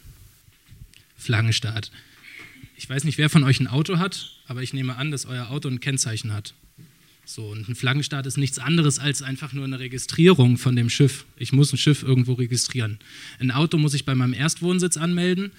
[1.17, 1.93] Flaggenstart.
[2.77, 5.51] Ich weiß nicht, wer von euch ein Auto hat, aber ich nehme an, dass euer
[5.51, 6.55] Auto ein Kennzeichen hat.
[7.25, 11.25] So, und ein Flaggenstart ist nichts anderes als einfach nur eine Registrierung von dem Schiff.
[11.37, 12.99] Ich muss ein Schiff irgendwo registrieren.
[13.39, 15.53] Ein Auto muss ich bei meinem Erstwohnsitz anmelden.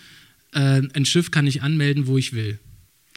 [0.51, 2.59] Äh, ein Schiff kann ich anmelden, wo ich will.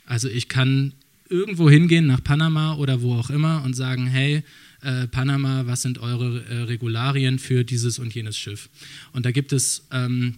[0.07, 0.93] Also ich kann
[1.29, 4.45] irgendwo hingehen, nach Panama oder wo auch immer und sagen, hey,
[4.83, 8.71] äh, Panama, was sind eure äh, Regularien für dieses und jenes Schiff?
[9.13, 10.37] Und da gibt es ähm,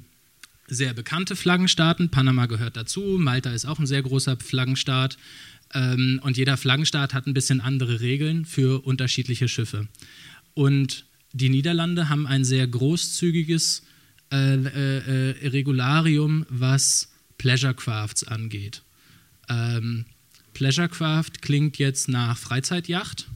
[0.69, 2.11] sehr bekannte Flaggenstaaten.
[2.11, 3.19] Panama gehört dazu.
[3.19, 5.19] Malta ist auch ein sehr großer Flaggenstaat.
[5.75, 9.89] Ähm, und jeder Flaggenstaat hat ein bisschen andere Regeln für unterschiedliche Schiffe.
[10.55, 13.83] Und die Niederlande haben ein sehr großzügiges
[14.33, 18.83] äh, äh, äh Regularium, was Pleasure Crafts angeht.
[19.49, 20.05] Ähm,
[20.55, 23.29] Pleasure Craft klingt jetzt nach Freizeitjacht.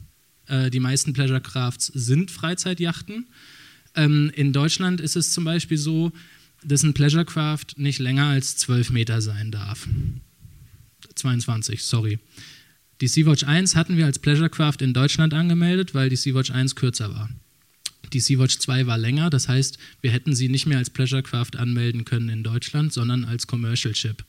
[0.47, 3.27] Äh, die meisten Pleasure Crafts sind Freizeitjachten.
[3.95, 6.11] Ähm, in Deutschland ist es zum Beispiel so,
[6.65, 9.87] dass ein Pleasure Craft nicht länger als 12 Meter sein darf.
[11.15, 12.19] 22, sorry.
[13.01, 16.75] Die Sea-Watch 1 hatten wir als Pleasure Craft in Deutschland angemeldet, weil die Sea-Watch 1
[16.75, 17.29] kürzer war.
[18.13, 21.57] Die Sea-Watch 2 war länger, das heißt, wir hätten sie nicht mehr als Pleasure Craft
[21.57, 24.23] anmelden können in Deutschland, sondern als Commercial Ship.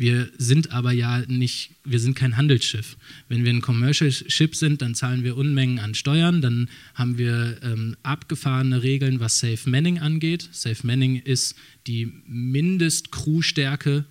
[0.00, 2.96] Wir sind aber ja nicht, wir sind kein Handelsschiff.
[3.28, 7.58] Wenn wir ein Commercial Ship sind, dann zahlen wir Unmengen an Steuern, dann haben wir
[7.62, 10.48] ähm, abgefahrene Regeln, was Safe Manning angeht.
[10.52, 11.54] Safe Manning ist
[11.86, 14.06] die Mindest-Crew-Stärke,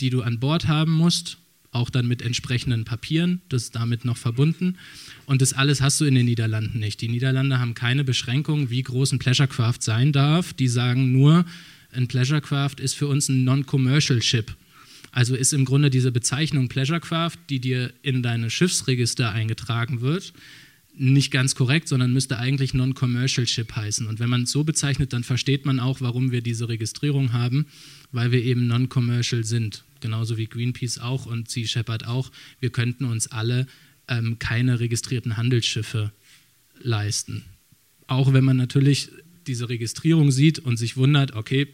[0.00, 1.38] die du an Bord haben musst,
[1.70, 4.76] auch dann mit entsprechenden Papieren, das ist damit noch verbunden.
[5.24, 7.00] Und das alles hast du in den Niederlanden nicht.
[7.00, 10.52] Die Niederlande haben keine Beschränkung, wie groß ein Pleasurecraft sein darf.
[10.52, 11.46] Die sagen nur,
[11.90, 14.54] ein Pleasurecraft ist für uns ein Non-Commercial Ship.
[15.16, 20.34] Also ist im Grunde diese Bezeichnung Pleasurecraft, die dir in deine Schiffsregister eingetragen wird,
[20.94, 24.06] nicht ganz korrekt, sondern müsste eigentlich Non-Commercial Ship heißen.
[24.06, 27.64] Und wenn man es so bezeichnet, dann versteht man auch, warum wir diese Registrierung haben,
[28.12, 29.84] weil wir eben Non-Commercial sind.
[30.00, 32.30] Genauso wie Greenpeace auch und Sea Shepherd auch.
[32.60, 33.66] Wir könnten uns alle
[34.08, 36.12] ähm, keine registrierten Handelsschiffe
[36.82, 37.42] leisten.
[38.06, 39.08] Auch wenn man natürlich
[39.46, 41.68] diese Registrierung sieht und sich wundert, okay,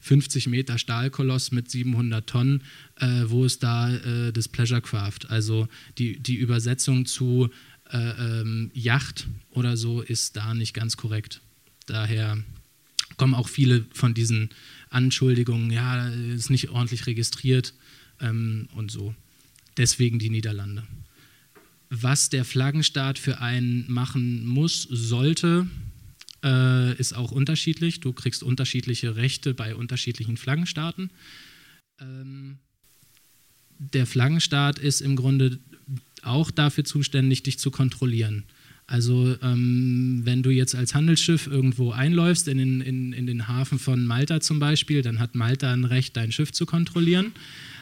[0.00, 2.62] 50 Meter Stahlkoloss mit 700 Tonnen,
[2.96, 5.28] äh, wo ist da äh, das Pleasure Craft?
[5.28, 7.50] Also die, die Übersetzung zu
[7.90, 7.98] äh,
[8.40, 11.40] ähm, Yacht oder so ist da nicht ganz korrekt.
[11.86, 12.38] Daher
[13.16, 14.50] kommen auch viele von diesen
[14.88, 17.74] Anschuldigungen, ja, ist nicht ordentlich registriert
[18.20, 19.14] ähm, und so.
[19.76, 20.84] Deswegen die Niederlande
[21.90, 25.66] was der Flaggenstaat für einen machen muss, sollte,
[26.44, 28.00] äh, ist auch unterschiedlich.
[28.00, 31.10] Du kriegst unterschiedliche Rechte bei unterschiedlichen Flaggenstaaten.
[32.00, 32.58] Ähm,
[33.78, 35.58] der Flaggenstaat ist im Grunde
[36.22, 38.44] auch dafür zuständig, dich zu kontrollieren.
[38.86, 43.78] Also ähm, wenn du jetzt als Handelsschiff irgendwo einläufst, in den, in, in den Hafen
[43.78, 47.32] von Malta zum Beispiel, dann hat Malta ein Recht, dein Schiff zu kontrollieren,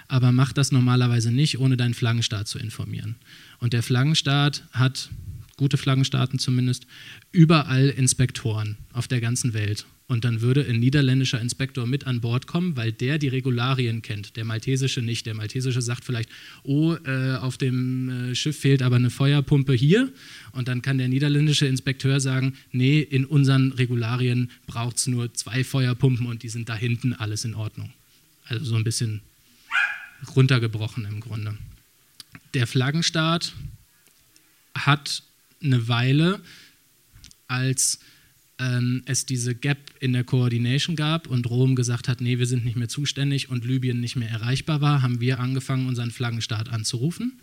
[0.09, 3.17] aber macht das normalerweise nicht, ohne deinen Flaggenstaat zu informieren.
[3.59, 5.09] Und der Flaggenstaat hat,
[5.59, 6.87] gute Flaggenstaaten zumindest,
[7.33, 9.85] überall Inspektoren auf der ganzen Welt.
[10.07, 14.37] Und dann würde ein niederländischer Inspektor mit an Bord kommen, weil der die Regularien kennt.
[14.37, 15.27] Der maltesische nicht.
[15.27, 16.31] Der maltesische sagt vielleicht,
[16.63, 20.11] oh, äh, auf dem äh, Schiff fehlt aber eine Feuerpumpe hier.
[20.53, 25.63] Und dann kann der niederländische Inspekteur sagen, nee, in unseren Regularien braucht es nur zwei
[25.63, 27.93] Feuerpumpen und die sind da hinten alles in Ordnung.
[28.47, 29.21] Also so ein bisschen
[30.35, 31.55] runtergebrochen im Grunde
[32.55, 33.53] der Flaggenstaat
[34.75, 35.23] hat
[35.63, 36.41] eine Weile,
[37.47, 37.99] als
[38.61, 42.65] ähm, es diese Gap in der Coordination gab und Rom gesagt hat, nee, wir sind
[42.65, 47.39] nicht mehr zuständig und Libyen nicht mehr erreichbar war, haben wir angefangen, unseren Flaggenstaat anzurufen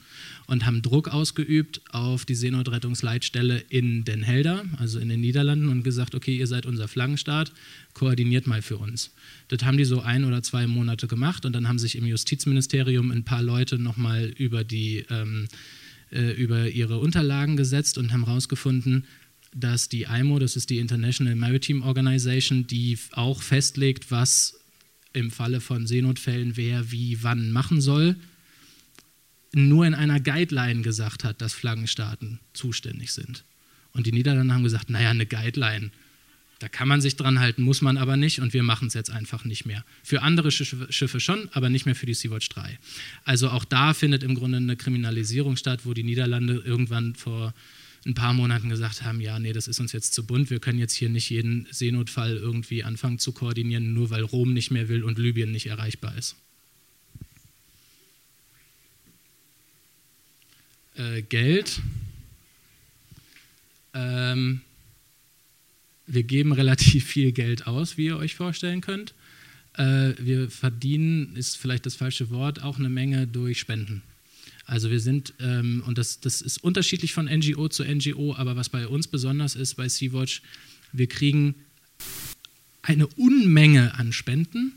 [0.47, 5.83] und haben Druck ausgeübt auf die Seenotrettungsleitstelle in Den Helder, also in den Niederlanden, und
[5.83, 7.53] gesagt, okay, ihr seid unser Flaggenstaat,
[7.93, 9.11] koordiniert mal für uns.
[9.47, 13.11] Das haben die so ein oder zwei Monate gemacht und dann haben sich im Justizministerium
[13.11, 15.47] ein paar Leute nochmal über ähm,
[16.15, 19.05] äh, über ihre Unterlagen gesetzt und haben herausgefunden,
[19.53, 24.59] dass die IMO, das ist die International Maritime Organization, die auch festlegt, was
[25.13, 28.15] im Falle von Seenotfällen wer wie wann machen soll,
[29.53, 33.45] nur in einer Guideline gesagt hat, dass Flaggenstaaten zuständig sind.
[33.93, 35.91] Und die Niederlande haben gesagt, naja, eine Guideline,
[36.59, 39.11] da kann man sich dran halten, muss man aber nicht und wir machen es jetzt
[39.11, 39.83] einfach nicht mehr.
[40.03, 42.79] Für andere Schiffe schon, aber nicht mehr für die Sea-Watch 3.
[43.25, 47.53] Also auch da findet im Grunde eine Kriminalisierung statt, wo die Niederlande irgendwann vor
[48.05, 50.77] ein paar Monaten gesagt haben, ja, nee, das ist uns jetzt zu bunt, wir können
[50.77, 55.03] jetzt hier nicht jeden Seenotfall irgendwie anfangen zu koordinieren, nur weil Rom nicht mehr will
[55.03, 56.35] und Libyen nicht erreichbar ist.
[60.95, 61.81] Äh, Geld.
[63.93, 64.61] Ähm,
[66.07, 69.13] wir geben relativ viel Geld aus, wie ihr euch vorstellen könnt.
[69.73, 74.01] Äh, wir verdienen, ist vielleicht das falsche Wort, auch eine Menge durch Spenden.
[74.65, 78.69] Also wir sind, ähm, und das, das ist unterschiedlich von NGO zu NGO, aber was
[78.69, 80.41] bei uns besonders ist bei Sea-Watch,
[80.91, 81.55] wir kriegen
[82.81, 84.73] eine Unmenge an Spenden,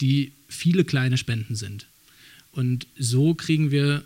[0.00, 1.86] die viele kleine Spenden sind.
[2.52, 4.04] Und so kriegen wir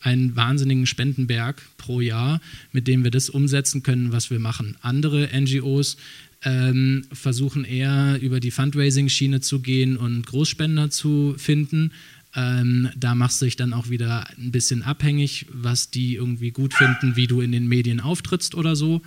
[0.00, 2.40] einen wahnsinnigen Spendenberg pro Jahr,
[2.72, 4.76] mit dem wir das umsetzen können, was wir machen.
[4.80, 5.96] Andere NGOs
[6.42, 11.92] ähm, versuchen eher über die Fundraising-Schiene zu gehen und Großspender zu finden.
[12.34, 16.74] Ähm, da machst du dich dann auch wieder ein bisschen abhängig, was die irgendwie gut
[16.74, 19.02] finden, wie du in den Medien auftrittst oder so.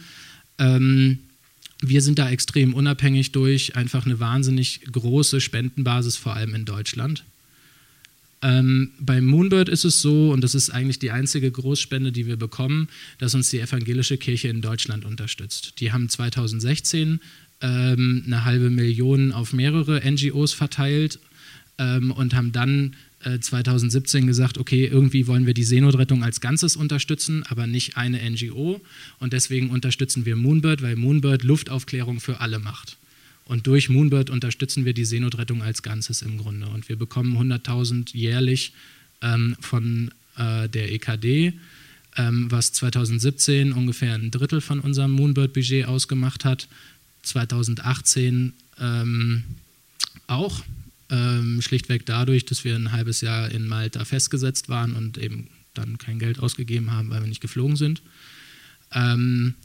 [0.60, 1.20] Ähm,
[1.82, 7.24] wir sind da extrem unabhängig durch einfach eine wahnsinnig große Spendenbasis, vor allem in Deutschland.
[8.44, 12.36] Ähm, bei Moonbird ist es so, und das ist eigentlich die einzige Großspende, die wir
[12.36, 15.80] bekommen, dass uns die evangelische Kirche in Deutschland unterstützt.
[15.80, 17.22] Die haben 2016
[17.62, 21.20] ähm, eine halbe Million auf mehrere NGOs verteilt
[21.78, 22.96] ähm, und haben dann
[23.39, 28.20] 2017 äh, gesagt, okay, irgendwie wollen wir die Seenotrettung als Ganzes unterstützen, aber nicht eine
[28.30, 28.82] NGO.
[29.20, 32.98] Und deswegen unterstützen wir Moonbird, weil Moonbird Luftaufklärung für alle macht.
[33.46, 36.68] Und durch Moonbird unterstützen wir die Seenotrettung als Ganzes im Grunde.
[36.68, 38.74] Und wir bekommen 100.000 jährlich
[39.22, 41.54] ähm, von äh, der EKD,
[42.16, 46.68] ähm, was 2017 ungefähr ein Drittel von unserem Moonbird-Budget ausgemacht hat.
[47.24, 49.44] 2018 ähm,
[50.28, 50.64] auch,
[51.10, 55.98] ähm, schlichtweg dadurch, dass wir ein halbes Jahr in Malta festgesetzt waren und eben dann
[55.98, 58.02] kein Geld ausgegeben haben, weil wir nicht geflogen sind.
[58.94, 59.56] Ähm,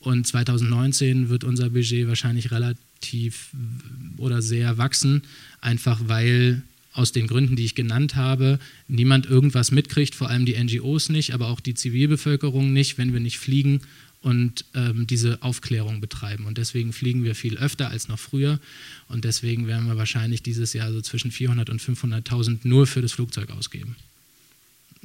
[0.00, 2.82] und 2019 wird unser Budget wahrscheinlich relativ
[4.16, 5.22] oder sehr wachsen,
[5.60, 10.62] einfach weil aus den Gründen, die ich genannt habe, niemand irgendwas mitkriegt, vor allem die
[10.62, 13.80] NGOs nicht, aber auch die Zivilbevölkerung nicht, wenn wir nicht fliegen
[14.20, 16.46] und ähm, diese Aufklärung betreiben.
[16.46, 18.60] Und deswegen fliegen wir viel öfter als noch früher.
[19.08, 23.12] Und deswegen werden wir wahrscheinlich dieses Jahr so zwischen 400 und 500.000 nur für das
[23.12, 23.96] Flugzeug ausgeben.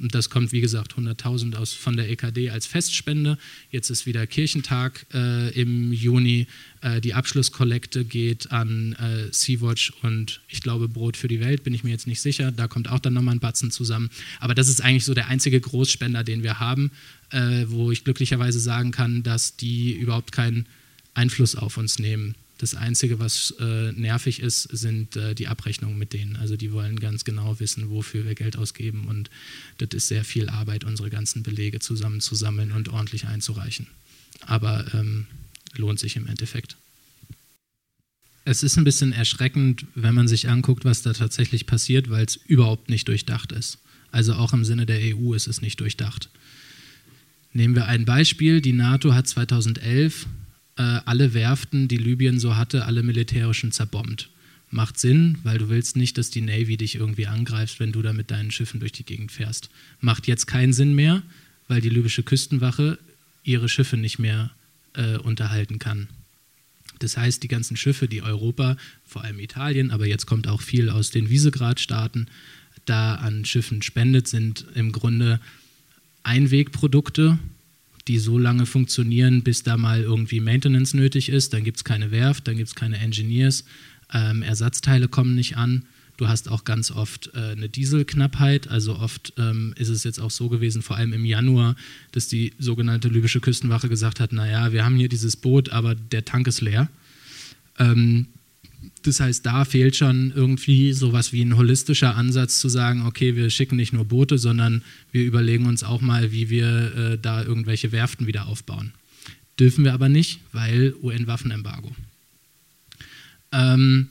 [0.00, 3.36] Und das kommt, wie gesagt, 100.000 aus von der EKD als Festspende.
[3.70, 6.46] Jetzt ist wieder Kirchentag äh, im Juni.
[6.82, 11.74] Äh, die Abschlusskollekte geht an äh, Sea-Watch und ich glaube Brot für die Welt, bin
[11.74, 12.52] ich mir jetzt nicht sicher.
[12.52, 14.10] Da kommt auch dann nochmal ein Batzen zusammen.
[14.38, 16.92] Aber das ist eigentlich so der einzige Großspender, den wir haben,
[17.30, 20.66] äh, wo ich glücklicherweise sagen kann, dass die überhaupt keinen
[21.14, 22.36] Einfluss auf uns nehmen.
[22.58, 26.34] Das Einzige, was äh, nervig ist, sind äh, die Abrechnungen mit denen.
[26.36, 29.06] Also die wollen ganz genau wissen, wofür wir Geld ausgeben.
[29.06, 29.30] Und
[29.78, 33.86] das ist sehr viel Arbeit, unsere ganzen Belege zusammenzusammeln und ordentlich einzureichen.
[34.40, 35.28] Aber ähm,
[35.76, 36.76] lohnt sich im Endeffekt.
[38.44, 42.34] Es ist ein bisschen erschreckend, wenn man sich anguckt, was da tatsächlich passiert, weil es
[42.34, 43.78] überhaupt nicht durchdacht ist.
[44.10, 46.28] Also auch im Sinne der EU ist es nicht durchdacht.
[47.52, 48.60] Nehmen wir ein Beispiel.
[48.60, 50.26] Die NATO hat 2011
[50.78, 54.30] äh, alle Werften, die Libyen so hatte, alle militärischen zerbombt.
[54.70, 58.12] Macht Sinn, weil du willst nicht, dass die Navy dich irgendwie angreift, wenn du da
[58.12, 59.70] mit deinen Schiffen durch die Gegend fährst.
[60.00, 61.22] Macht jetzt keinen Sinn mehr,
[61.66, 62.98] weil die libysche Küstenwache
[63.42, 64.50] ihre Schiffe nicht mehr
[64.94, 66.08] äh, unterhalten kann.
[66.98, 70.90] Das heißt, die ganzen Schiffe, die Europa, vor allem Italien, aber jetzt kommt auch viel
[70.90, 72.26] aus den Visegrad-Staaten,
[72.84, 75.40] da an Schiffen spendet, sind im Grunde
[76.22, 77.38] Einwegprodukte,
[78.08, 81.52] die so lange funktionieren, bis da mal irgendwie Maintenance nötig ist.
[81.52, 83.64] Dann gibt es keine Werft, dann gibt es keine Engineers,
[84.12, 85.84] ähm, Ersatzteile kommen nicht an.
[86.16, 88.66] Du hast auch ganz oft äh, eine Dieselknappheit.
[88.68, 91.76] Also oft ähm, ist es jetzt auch so gewesen, vor allem im Januar,
[92.10, 96.24] dass die sogenannte libysche Küstenwache gesagt hat, naja, wir haben hier dieses Boot, aber der
[96.24, 96.88] Tank ist leer.
[97.78, 98.26] Ähm,
[99.02, 103.50] das heißt, da fehlt schon irgendwie sowas wie ein holistischer Ansatz zu sagen, okay, wir
[103.50, 107.92] schicken nicht nur Boote, sondern wir überlegen uns auch mal, wie wir äh, da irgendwelche
[107.92, 108.92] Werften wieder aufbauen.
[109.58, 111.94] Dürfen wir aber nicht, weil UN-Waffenembargo.
[113.52, 114.08] Ähm,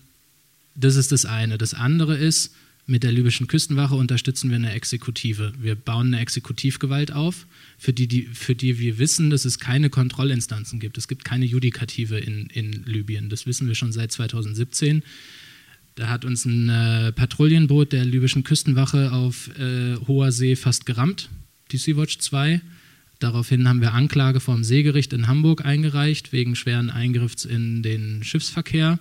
[0.75, 1.57] das ist das eine.
[1.57, 2.53] Das andere ist,
[2.87, 5.51] mit der libyschen Küstenwache unterstützen wir eine Exekutive.
[5.59, 7.45] Wir bauen eine Exekutivgewalt auf,
[7.77, 10.97] für die, die, für die wir wissen, dass es keine Kontrollinstanzen gibt.
[10.97, 13.29] Es gibt keine Judikative in, in Libyen.
[13.29, 15.03] Das wissen wir schon seit 2017.
[15.95, 21.29] Da hat uns ein äh, Patrouillenboot der libyschen Küstenwache auf äh, hoher See fast gerammt,
[21.71, 22.61] die Sea-Watch 2.
[23.19, 28.23] Daraufhin haben wir Anklage vor dem Seegericht in Hamburg eingereicht wegen schweren Eingriffs in den
[28.23, 28.99] Schiffsverkehr.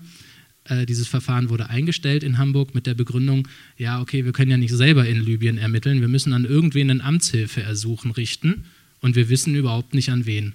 [0.69, 3.47] Äh, dieses Verfahren wurde eingestellt in Hamburg mit der Begründung,
[3.79, 7.01] ja, okay, wir können ja nicht selber in Libyen ermitteln, wir müssen an irgendwen ein
[7.01, 8.64] Amtshilfeersuchen richten
[9.01, 10.55] und wir wissen überhaupt nicht an wen.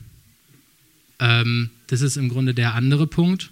[1.19, 3.51] Ähm, das ist im Grunde der andere Punkt.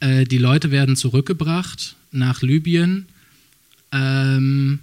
[0.00, 3.06] Äh, die Leute werden zurückgebracht nach Libyen
[3.92, 4.80] ähm,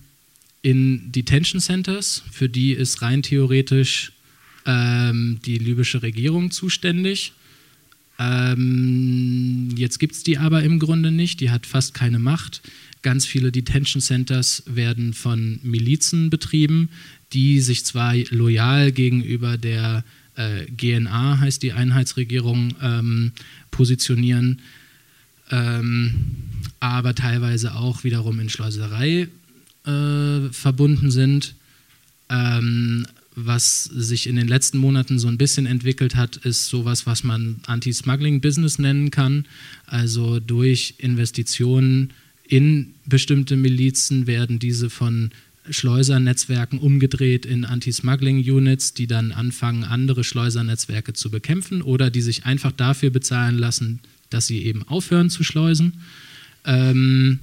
[0.62, 4.14] in Detention Centers, für die ist rein theoretisch
[4.66, 7.34] ähm, die libysche Regierung zuständig.
[8.20, 12.62] Ähm, jetzt gibt es die aber im Grunde nicht, die hat fast keine Macht.
[13.02, 16.90] Ganz viele Detention Centers werden von Milizen betrieben,
[17.32, 20.04] die sich zwar loyal gegenüber der
[20.36, 23.32] äh, GNA, heißt die Einheitsregierung, ähm,
[23.72, 24.60] positionieren,
[25.50, 26.16] ähm,
[26.82, 29.30] aber teilweise auch wiederum in Schleuserei
[29.86, 31.56] äh, verbunden sind.
[32.30, 33.06] Ähm,
[33.46, 37.58] was sich in den letzten Monaten so ein bisschen entwickelt hat, ist sowas, was man
[37.66, 39.46] Anti-Smuggling-Business nennen kann.
[39.86, 42.12] Also durch Investitionen
[42.48, 45.32] in bestimmte Milizen werden diese von
[45.70, 52.72] Schleusernetzwerken umgedreht in Anti-Smuggling-Units, die dann anfangen, andere Schleusernetzwerke zu bekämpfen oder die sich einfach
[52.72, 55.94] dafür bezahlen lassen, dass sie eben aufhören zu schleusen.
[56.66, 57.40] Ähm,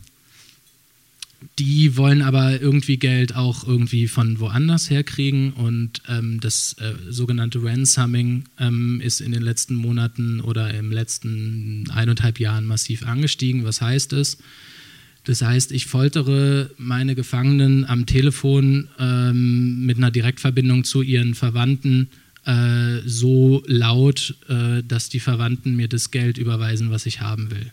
[1.59, 7.63] die wollen aber irgendwie Geld auch irgendwie von woanders herkriegen und ähm, das äh, sogenannte
[7.63, 13.65] Ransoming ähm, ist in den letzten Monaten oder im letzten eineinhalb Jahren massiv angestiegen.
[13.65, 14.39] Was heißt es?
[15.25, 22.09] Das heißt, ich foltere meine Gefangenen am Telefon ähm, mit einer Direktverbindung zu ihren Verwandten
[22.45, 27.73] äh, so laut, äh, dass die Verwandten mir das Geld überweisen, was ich haben will.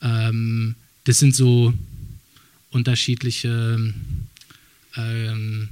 [0.00, 0.74] Ähm,
[1.04, 1.74] das sind so
[2.70, 3.92] unterschiedliche
[4.96, 5.68] ähm,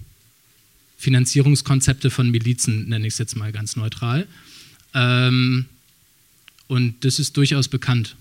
[0.96, 4.26] Finanzierungskonzepte von Milizen, nenne ich es jetzt mal ganz neutral.
[4.94, 5.66] Ähm,
[6.66, 8.16] und das ist durchaus bekannt.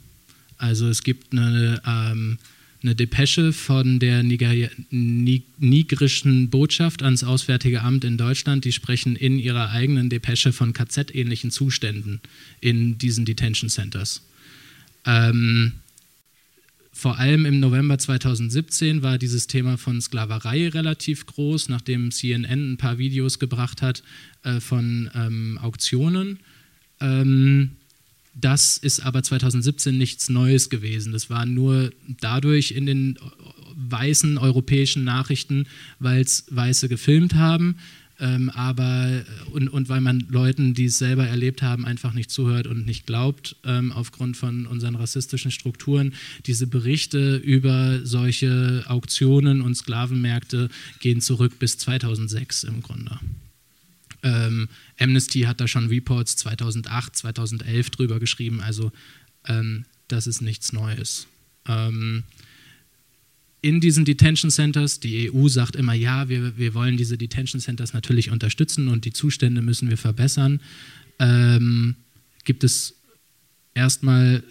[0.57, 2.37] Also es gibt eine, ähm,
[2.83, 4.53] eine Depesche von der Niger
[4.89, 8.63] nigrischen Botschaft ans Auswärtige Amt in Deutschland.
[8.63, 12.21] Die sprechen in ihrer eigenen Depesche von KZ-ähnlichen Zuständen
[12.61, 14.21] in diesen Detention Centers.
[15.05, 15.73] Ähm,
[16.97, 22.77] vor allem im November 2017 war dieses Thema von Sklaverei relativ groß, nachdem CNN ein
[22.77, 24.01] paar Videos gebracht hat
[24.41, 26.39] äh, von ähm, Auktionen.
[26.99, 27.73] Ähm,
[28.33, 31.13] das ist aber 2017 nichts Neues gewesen.
[31.13, 33.19] Das war nur dadurch in den
[33.75, 35.67] weißen europäischen Nachrichten,
[35.99, 37.77] weil es Weiße gefilmt haben,
[38.19, 42.67] ähm, aber und, und weil man Leuten, die es selber erlebt haben, einfach nicht zuhört
[42.67, 46.13] und nicht glaubt, ähm, aufgrund von unseren rassistischen Strukturen.
[46.45, 53.19] Diese Berichte über solche Auktionen und Sklavenmärkte gehen zurück bis 2006 im Grunde.
[54.23, 54.67] Ähm,
[54.99, 58.91] Amnesty hat da schon Reports 2008, 2011 drüber geschrieben, also
[59.45, 61.27] ähm, das ist nichts Neues.
[63.67, 67.91] In diesen Detention Centers, die EU sagt immer, ja, wir, wir wollen diese Detention Centers
[67.91, 70.61] natürlich unterstützen und die Zustände müssen wir verbessern,
[71.19, 71.97] ähm,
[72.45, 72.95] gibt es
[73.73, 74.41] erstmal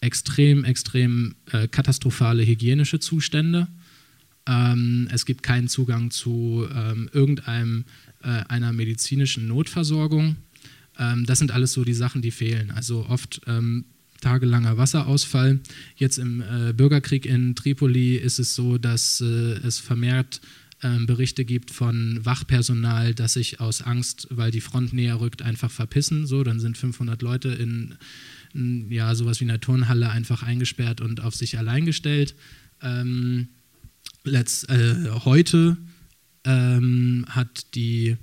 [0.00, 3.68] extrem, extrem äh, katastrophale hygienische Zustände.
[4.44, 7.84] Ähm, es gibt keinen Zugang zu ähm, irgendeinem
[8.24, 10.34] äh, einer medizinischen Notversorgung.
[10.98, 12.72] Ähm, das sind alles so die Sachen, die fehlen.
[12.72, 13.84] Also oft ähm,
[14.24, 15.60] tagelanger Wasserausfall.
[15.96, 19.24] Jetzt im äh, Bürgerkrieg in Tripoli ist es so, dass äh,
[19.66, 20.40] es vermehrt
[20.82, 25.70] ähm, Berichte gibt von Wachpersonal, dass sich aus Angst, weil die Front näher rückt, einfach
[25.70, 26.26] verpissen.
[26.26, 27.96] So, dann sind 500 Leute in,
[28.54, 32.34] in ja sowas wie einer Turnhalle einfach eingesperrt und auf sich allein gestellt.
[32.80, 33.48] Ähm,
[34.24, 35.76] letzt, äh, heute
[36.44, 38.16] ähm, hat die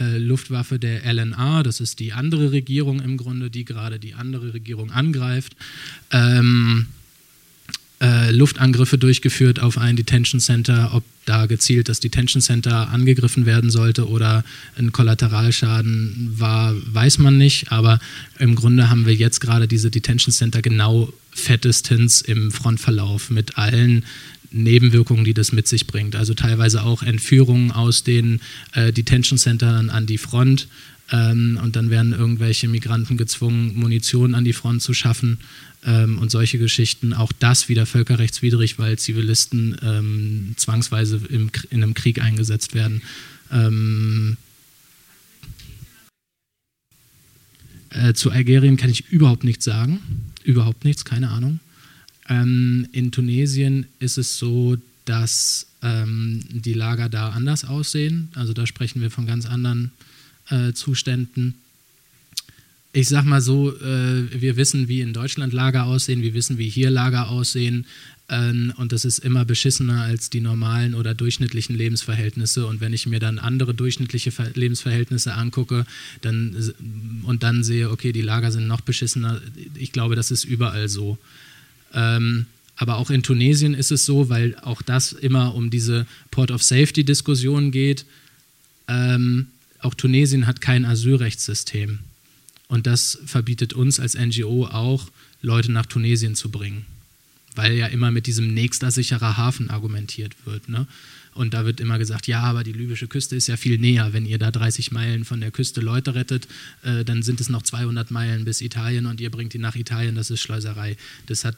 [0.00, 4.54] äh, Luftwaffe der LNA, das ist die andere Regierung im Grunde, die gerade die andere
[4.54, 5.56] Regierung angreift,
[6.10, 6.86] ähm,
[8.00, 10.90] äh, Luftangriffe durchgeführt auf ein Detention Center.
[10.94, 14.44] Ob da gezielt das Detention Center angegriffen werden sollte oder
[14.76, 17.72] ein Kollateralschaden war, weiß man nicht.
[17.72, 17.98] Aber
[18.38, 24.04] im Grunde haben wir jetzt gerade diese Detention Center genau fettestens im Frontverlauf mit allen
[24.50, 26.16] Nebenwirkungen, die das mit sich bringt.
[26.16, 28.40] Also teilweise auch Entführungen aus den
[28.72, 30.68] äh, Detention Centern an die Front.
[31.10, 35.38] Ähm, und dann werden irgendwelche Migranten gezwungen, Munition an die Front zu schaffen
[35.84, 37.12] ähm, und solche Geschichten.
[37.12, 43.02] Auch das wieder völkerrechtswidrig, weil Zivilisten ähm, zwangsweise im, in einem Krieg eingesetzt werden.
[43.50, 44.36] Ähm,
[47.90, 50.00] äh, zu Algerien kann ich überhaupt nichts sagen.
[50.44, 51.60] Überhaupt nichts, keine Ahnung.
[52.28, 58.28] Ähm, in Tunesien ist es so, dass ähm, die Lager da anders aussehen.
[58.34, 59.92] Also da sprechen wir von ganz anderen
[60.50, 61.54] äh, Zuständen.
[62.92, 66.68] Ich sag mal so, äh, wir wissen, wie in Deutschland Lager aussehen, wir wissen, wie
[66.68, 67.86] hier Lager aussehen.
[68.30, 72.66] Ähm, und das ist immer beschissener als die normalen oder durchschnittlichen Lebensverhältnisse.
[72.66, 75.86] Und wenn ich mir dann andere durchschnittliche Ver Lebensverhältnisse angucke
[76.20, 76.56] dann,
[77.22, 79.40] und dann sehe, okay, die Lager sind noch beschissener,
[79.74, 81.18] ich glaube, das ist überall so.
[81.94, 86.50] Ähm, aber auch in Tunesien ist es so, weil auch das immer um diese Port
[86.50, 88.06] of Safety-Diskussion geht.
[88.86, 89.48] Ähm,
[89.80, 91.98] auch Tunesien hat kein Asylrechtssystem.
[92.68, 95.08] Und das verbietet uns als NGO auch,
[95.42, 96.84] Leute nach Tunesien zu bringen.
[97.54, 100.68] Weil ja immer mit diesem nächster sicherer Hafen argumentiert wird.
[100.68, 100.86] Ne?
[101.34, 104.12] Und da wird immer gesagt, ja, aber die libysche Küste ist ja viel näher.
[104.12, 106.48] Wenn ihr da 30 Meilen von der Küste Leute rettet,
[106.82, 110.14] äh, dann sind es noch 200 Meilen bis Italien und ihr bringt die nach Italien,
[110.14, 110.96] das ist Schleuserei.
[111.26, 111.56] Das hat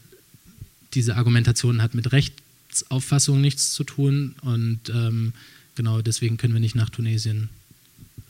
[0.94, 5.32] diese Argumentation hat mit Rechtsauffassung nichts zu tun und ähm,
[5.74, 7.48] genau deswegen können wir nicht nach Tunesien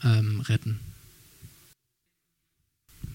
[0.03, 0.79] ähm, retten.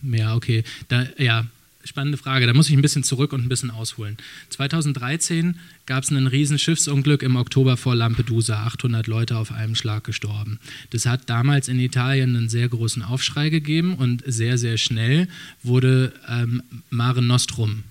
[0.02, 0.64] Ja, okay.
[0.88, 1.46] Da, ja,
[1.84, 2.46] spannende Frage.
[2.46, 4.16] Da muss ich ein bisschen zurück und ein bisschen ausholen.
[4.50, 8.64] 2013 gab es ein riesen Schiffsunglück im Oktober vor Lampedusa.
[8.64, 10.58] 800 Leute auf einem Schlag gestorben.
[10.90, 15.28] Das hat damals in Italien einen sehr großen Aufschrei gegeben und sehr, sehr schnell
[15.62, 17.84] wurde ähm, Mare Nostrum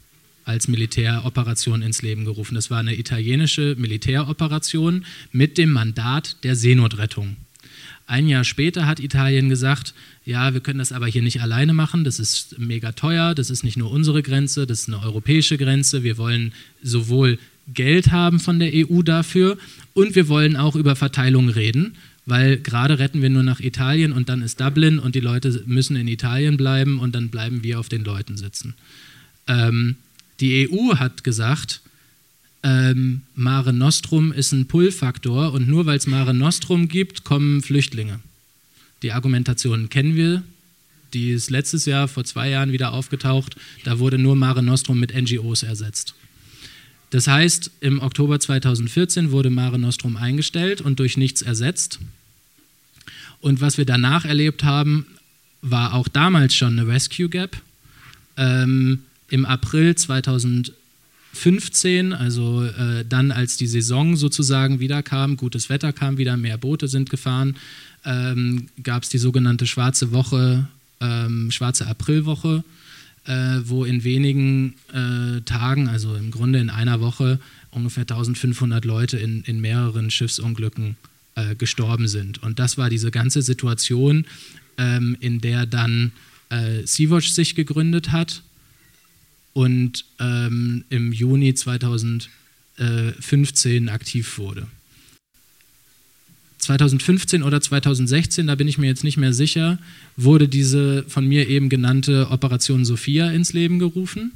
[0.46, 2.56] als Militäroperation ins Leben gerufen.
[2.56, 7.36] Das war eine italienische Militäroperation mit dem Mandat der Seenotrettung.
[8.08, 12.04] Ein Jahr später hat Italien gesagt, ja, wir können das aber hier nicht alleine machen,
[12.04, 16.04] das ist mega teuer, das ist nicht nur unsere Grenze, das ist eine europäische Grenze,
[16.04, 17.40] wir wollen sowohl
[17.74, 19.58] Geld haben von der EU dafür
[19.94, 24.30] und wir wollen auch über Verteilung reden weil gerade retten wir nur nach Italien und
[24.30, 27.90] dann ist Dublin und die Leute müssen in Italien bleiben und dann bleiben wir auf
[27.90, 28.74] den Leuten sitzen.
[29.48, 29.96] Ähm,
[30.40, 31.82] die EU hat gesagt,
[32.64, 38.20] ähm, Mare Nostrum ist ein Pull-Faktor und nur weil es Mare Nostrum gibt, kommen Flüchtlinge.
[39.04, 40.44] Die Argumentation kennen wir,
[41.14, 45.14] die ist letztes Jahr, vor zwei Jahren wieder aufgetaucht, da wurde nur Mare Nostrum mit
[45.14, 46.16] NGOs ersetzt.
[47.12, 52.00] Das heißt, im Oktober 2014 wurde Mare Nostrum eingestellt und durch nichts ersetzt.
[53.40, 55.06] Und was wir danach erlebt haben,
[55.62, 57.62] war auch damals schon eine Rescue Gap.
[58.38, 65.94] Ähm, Im April 2015, also äh, dann als die Saison sozusagen wieder kam, gutes Wetter
[65.94, 67.58] kam wieder, mehr Boote sind gefahren,
[68.06, 70.68] ähm, gab es die sogenannte Schwarze Woche,
[71.02, 72.64] ähm, Schwarze Aprilwoche
[73.26, 77.40] äh, wo in wenigen äh, Tagen, also im Grunde in einer Woche,
[77.72, 80.96] ungefähr 1500 Leute in, in mehreren Schiffsunglücken
[81.36, 82.42] äh, gestorben sind.
[82.44, 84.26] Und das war diese ganze Situation,
[84.78, 86.12] ähm, in der dann
[86.50, 88.44] äh, Sea-Watch sich gegründet hat
[89.56, 94.68] und ähm, im Juni 2015 aktiv wurde.
[96.58, 99.80] 2015 oder 2016, da bin ich mir jetzt nicht mehr sicher,
[100.18, 104.34] wurde diese von mir eben genannte Operation Sophia ins Leben gerufen.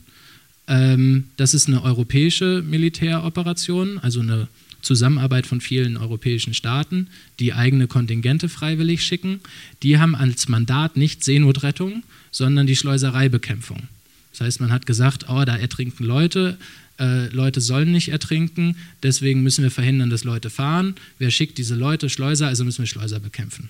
[0.67, 4.47] Ähm, das ist eine europäische Militäroperation, also eine
[4.82, 7.07] Zusammenarbeit von vielen europäischen Staaten,
[7.41, 9.41] die eigene Kontingente freiwillig schicken.
[9.84, 13.89] Die haben als Mandat nicht Seenotrettung, sondern die Schleusereibekämpfung.
[14.39, 16.57] Das heißt, man hat gesagt, oh, da ertrinken Leute,
[16.97, 20.95] äh, Leute sollen nicht ertrinken, deswegen müssen wir verhindern, dass Leute fahren.
[21.17, 22.09] Wer schickt diese Leute?
[22.09, 23.67] Schleuser, also müssen wir Schleuser bekämpfen.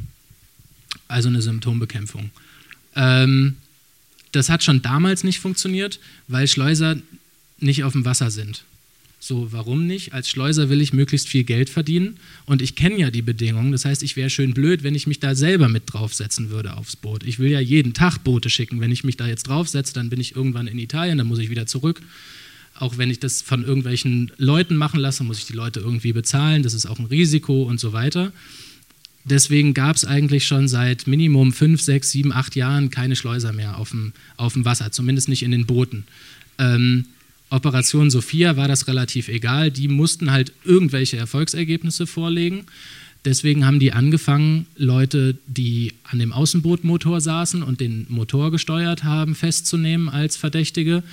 [1.07, 2.29] Also eine Symptombekämpfung.
[2.95, 3.55] Ähm,
[4.31, 6.97] das hat schon damals nicht funktioniert, weil Schleuser
[7.57, 8.63] nicht auf dem Wasser sind.
[9.21, 10.13] So, warum nicht?
[10.13, 13.73] Als Schleuser will ich möglichst viel Geld verdienen und ich kenne ja die Bedingungen.
[13.73, 16.95] Das heißt, ich wäre schön blöd, wenn ich mich da selber mit draufsetzen würde aufs
[16.95, 17.25] Boot.
[17.25, 18.79] Ich will ja jeden Tag Boote schicken.
[18.79, 21.49] Wenn ich mich da jetzt draufsetze, dann bin ich irgendwann in Italien, dann muss ich
[21.49, 22.01] wieder zurück
[22.79, 26.63] auch wenn ich das von irgendwelchen Leuten machen lasse, muss ich die Leute irgendwie bezahlen,
[26.63, 28.31] das ist auch ein Risiko und so weiter.
[29.25, 33.77] Deswegen gab es eigentlich schon seit Minimum fünf, sechs, sieben, acht Jahren keine Schleuser mehr
[33.77, 36.05] auf dem, auf dem Wasser, zumindest nicht in den Booten.
[36.57, 37.05] Ähm,
[37.49, 42.65] Operation Sophia war das relativ egal, die mussten halt irgendwelche Erfolgsergebnisse vorlegen.
[43.25, 49.35] Deswegen haben die angefangen, Leute, die an dem Außenbootmotor saßen und den Motor gesteuert haben,
[49.35, 51.03] festzunehmen als Verdächtige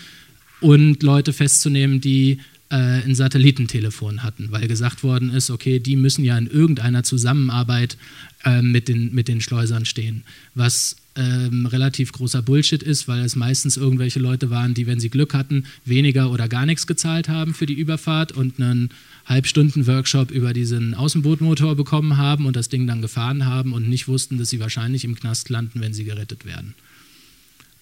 [0.60, 2.38] und Leute festzunehmen, die
[2.70, 7.96] äh, ein Satellitentelefon hatten, weil gesagt worden ist, okay, die müssen ja in irgendeiner Zusammenarbeit
[8.44, 10.22] äh, mit, den, mit den Schleusern stehen,
[10.54, 15.10] was ähm, relativ großer Bullshit ist, weil es meistens irgendwelche Leute waren, die, wenn sie
[15.10, 18.90] Glück hatten, weniger oder gar nichts gezahlt haben für die Überfahrt und einen
[19.26, 24.38] Halbstunden-Workshop über diesen Außenbootmotor bekommen haben und das Ding dann gefahren haben und nicht wussten,
[24.38, 26.74] dass sie wahrscheinlich im Knast landen, wenn sie gerettet werden.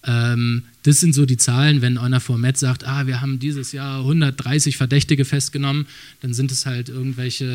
[0.05, 3.71] Ähm, das sind so die Zahlen, wenn einer vor Met sagt, ah, wir haben dieses
[3.71, 5.87] Jahr 130 Verdächtige festgenommen,
[6.21, 7.45] dann sind es halt irgendwelche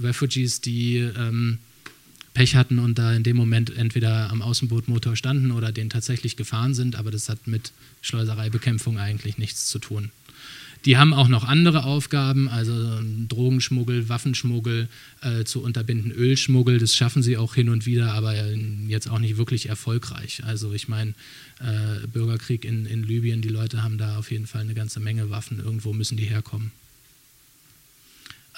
[0.00, 1.58] äh, Refugees, die ähm,
[2.34, 6.74] Pech hatten und da in dem Moment entweder am Außenbootmotor standen oder den tatsächlich gefahren
[6.74, 7.72] sind, aber das hat mit
[8.02, 10.10] Schleusereibekämpfung eigentlich nichts zu tun.
[10.86, 12.72] Die haben auch noch andere Aufgaben, also
[13.28, 14.88] Drogenschmuggel, Waffenschmuggel
[15.20, 18.34] äh, zu unterbinden, Ölschmuggel, das schaffen sie auch hin und wieder, aber
[18.88, 20.42] jetzt auch nicht wirklich erfolgreich.
[20.44, 21.12] Also ich meine,
[21.58, 25.28] äh, Bürgerkrieg in, in Libyen, die Leute haben da auf jeden Fall eine ganze Menge
[25.28, 26.72] Waffen, irgendwo müssen die herkommen.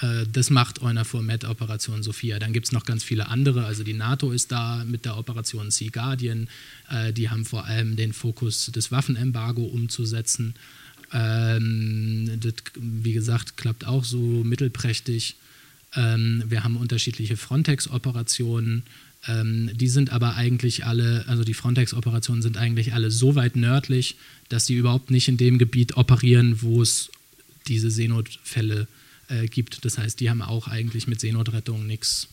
[0.03, 2.39] Äh, das macht EUNAVFOR Med Operation Sophia.
[2.39, 3.65] Dann gibt es noch ganz viele andere.
[3.65, 6.49] Also die NATO ist da mit der Operation Sea Guardian.
[6.89, 10.55] Äh, die haben vor allem den Fokus, das Waffenembargo umzusetzen.
[11.13, 15.35] Ähm, das, wie gesagt, klappt auch so mittelprächtig.
[15.95, 18.83] Ähm, wir haben unterschiedliche Frontex-Operationen.
[19.25, 24.17] Ähm, die sind aber eigentlich alle, also die Frontex-Operationen sind eigentlich alle so weit nördlich,
[24.49, 27.09] dass die überhaupt nicht in dem Gebiet operieren, wo es
[27.67, 28.87] diese Seenotfälle
[29.33, 29.83] äh, gibt.
[29.85, 32.27] Das heißt, die haben auch eigentlich mit Seenotrettung nichts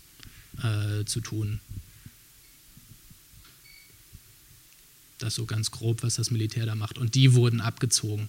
[0.63, 1.61] äh, zu tun.
[5.19, 6.99] Das so ganz grob, was das Militär da macht.
[6.99, 8.29] Und die wurden abgezogen.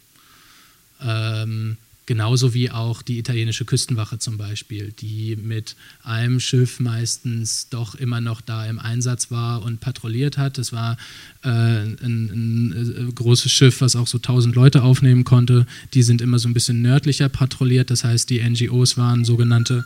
[1.02, 1.78] Ähm,
[2.12, 8.20] genauso wie auch die italienische Küstenwache zum Beispiel, die mit einem Schiff meistens doch immer
[8.20, 10.58] noch da im Einsatz war und patrouilliert hat.
[10.58, 10.98] Das war
[11.42, 15.66] äh, ein, ein, ein, großes Schiff, was auch so 1000 Leute aufnehmen konnte.
[15.94, 19.86] Die sind immer so ein bisschen nördlicher patrouilliert, das heißt, die NGOs waren sogenannte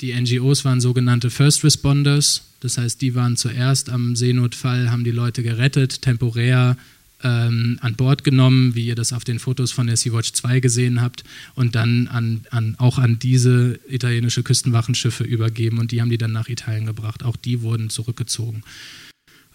[0.00, 5.12] Die NGOs waren sogenannte First Responders, das heißt, die waren zuerst am Seenotfall, haben die
[5.12, 6.76] Leute gerettet, temporär
[7.22, 11.00] ähm, an Bord genommen, wie ihr das auf den Fotos von der Sea-Watch 2 gesehen
[11.00, 16.18] habt, und dann an, an, auch an diese italienische Küstenwachenschiffe übergeben und die haben die
[16.18, 17.24] dann nach Italien gebracht.
[17.24, 18.62] Auch die wurden zurückgezogen.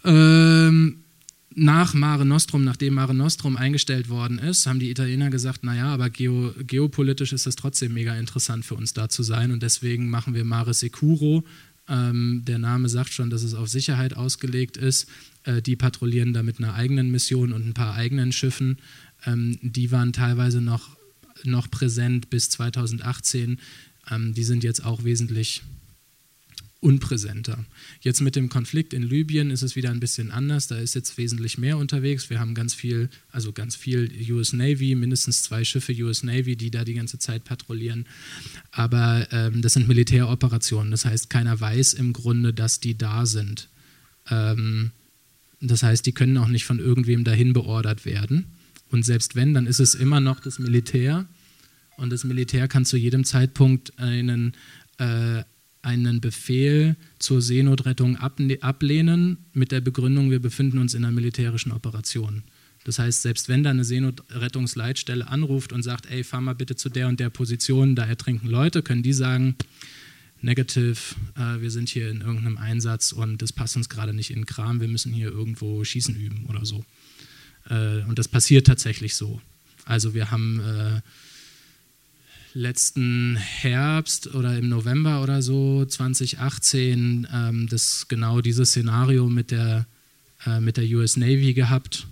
[0.04, 1.02] Ähm,
[1.54, 6.10] nach Mare Nostrum, nachdem Mare Nostrum eingestellt worden ist, haben die Italiener gesagt, naja, aber
[6.10, 10.34] geo, geopolitisch ist es trotzdem mega interessant für uns da zu sein und deswegen machen
[10.34, 11.44] wir Mare Securo.
[11.92, 15.08] Ähm, der Name sagt schon, dass es auf Sicherheit ausgelegt ist.
[15.44, 18.78] Äh, die patrouillieren da mit einer eigenen Mission und ein paar eigenen Schiffen.
[19.26, 20.96] Ähm, die waren teilweise noch,
[21.44, 23.60] noch präsent bis 2018.
[24.10, 25.62] Ähm, die sind jetzt auch wesentlich
[26.82, 27.64] unpräsenter.
[28.00, 30.66] Jetzt mit dem Konflikt in Libyen ist es wieder ein bisschen anders.
[30.66, 32.28] Da ist jetzt wesentlich mehr unterwegs.
[32.28, 36.72] Wir haben ganz viel, also ganz viel US Navy, mindestens zwei Schiffe US Navy, die
[36.72, 38.06] da die ganze Zeit patrouillieren.
[38.72, 40.90] Aber ähm, das sind Militäroperationen.
[40.90, 43.68] Das heißt, keiner weiß im Grunde, dass die da sind.
[44.28, 44.90] Ähm,
[45.60, 48.46] das heißt, die können auch nicht von irgendwem dahin beordert werden.
[48.90, 51.26] Und selbst wenn, dann ist es immer noch das Militär.
[51.96, 54.54] Und das Militär kann zu jedem Zeitpunkt einen
[54.98, 55.44] äh,
[55.82, 62.44] einen Befehl zur Seenotrettung ablehnen mit der Begründung, wir befinden uns in einer militärischen Operation.
[62.84, 66.88] Das heißt, selbst wenn da eine Seenotrettungsleitstelle anruft und sagt, ey, fahr mal bitte zu
[66.88, 69.56] der und der Position, da ertrinken Leute, können die sagen,
[70.40, 70.96] negative,
[71.36, 74.46] äh, wir sind hier in irgendeinem Einsatz und das passt uns gerade nicht in den
[74.46, 76.84] Kram, wir müssen hier irgendwo Schießen üben oder so.
[77.68, 79.40] Äh, und das passiert tatsächlich so.
[79.84, 81.00] Also wir haben äh,
[82.54, 89.86] letzten Herbst oder im November oder so 2018 ähm, das genau dieses Szenario mit der,
[90.46, 92.06] äh, mit der US Navy gehabt,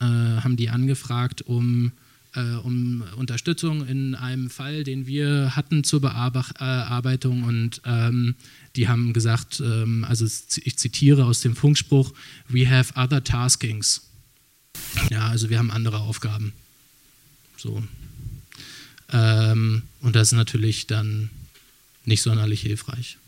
[0.00, 1.92] äh, haben die angefragt um,
[2.34, 8.34] äh, um Unterstützung in einem Fall, den wir hatten zur Bearbeitung und ähm,
[8.76, 12.12] die haben gesagt, ähm, also ich zitiere aus dem Funkspruch,
[12.48, 14.02] we have other taskings.
[15.10, 16.52] Ja, also wir haben andere Aufgaben.
[17.56, 17.82] So,
[19.12, 21.30] ähm, und das ist natürlich dann
[22.04, 23.18] nicht sonderlich hilfreich.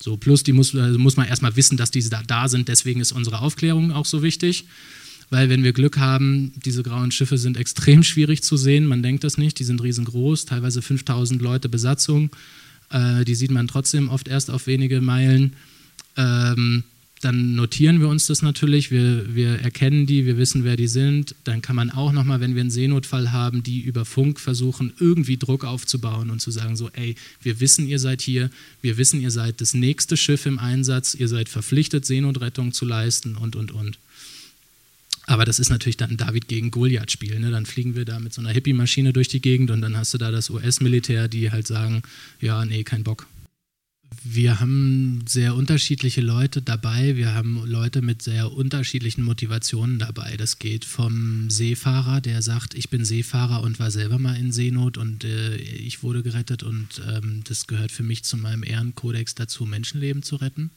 [0.00, 3.00] So, plus die muss, also muss man erstmal wissen, dass diese da, da sind, deswegen
[3.00, 4.64] ist unsere Aufklärung auch so wichtig.
[5.28, 9.22] Weil wenn wir Glück haben, diese grauen Schiffe sind extrem schwierig zu sehen, man denkt
[9.22, 12.30] das nicht, die sind riesengroß, teilweise 5000 Leute Besatzung,
[12.90, 15.54] äh, die sieht man trotzdem oft erst auf wenige Meilen.
[16.16, 16.82] Ähm,
[17.20, 21.34] dann notieren wir uns das natürlich, wir, wir erkennen die, wir wissen, wer die sind.
[21.44, 25.36] Dann kann man auch nochmal, wenn wir einen Seenotfall haben, die über Funk versuchen, irgendwie
[25.36, 28.50] Druck aufzubauen und zu sagen, so, ey, wir wissen, ihr seid hier,
[28.80, 33.36] wir wissen, ihr seid das nächste Schiff im Einsatz, ihr seid verpflichtet, Seenotrettung zu leisten
[33.36, 33.98] und, und, und.
[35.26, 37.38] Aber das ist natürlich dann ein David gegen Goliath-Spiel.
[37.38, 37.50] Ne?
[37.50, 40.18] Dann fliegen wir da mit so einer Hippie-Maschine durch die Gegend und dann hast du
[40.18, 42.02] da das US-Militär, die halt sagen,
[42.40, 43.26] ja, nee, kein Bock.
[44.22, 47.16] Wir haben sehr unterschiedliche Leute dabei.
[47.16, 50.36] Wir haben Leute mit sehr unterschiedlichen Motivationen dabei.
[50.36, 54.98] Das geht vom Seefahrer, der sagt, ich bin Seefahrer und war selber mal in Seenot
[54.98, 59.64] und äh, ich wurde gerettet und ähm, das gehört für mich zu meinem Ehrenkodex dazu,
[59.64, 60.70] Menschenleben zu retten.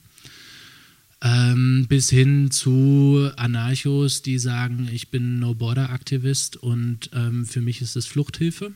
[1.22, 7.96] Ähm, bis hin zu Anarchos, die sagen, ich bin No-Border-Aktivist und ähm, für mich ist
[7.96, 8.74] es Fluchthilfe.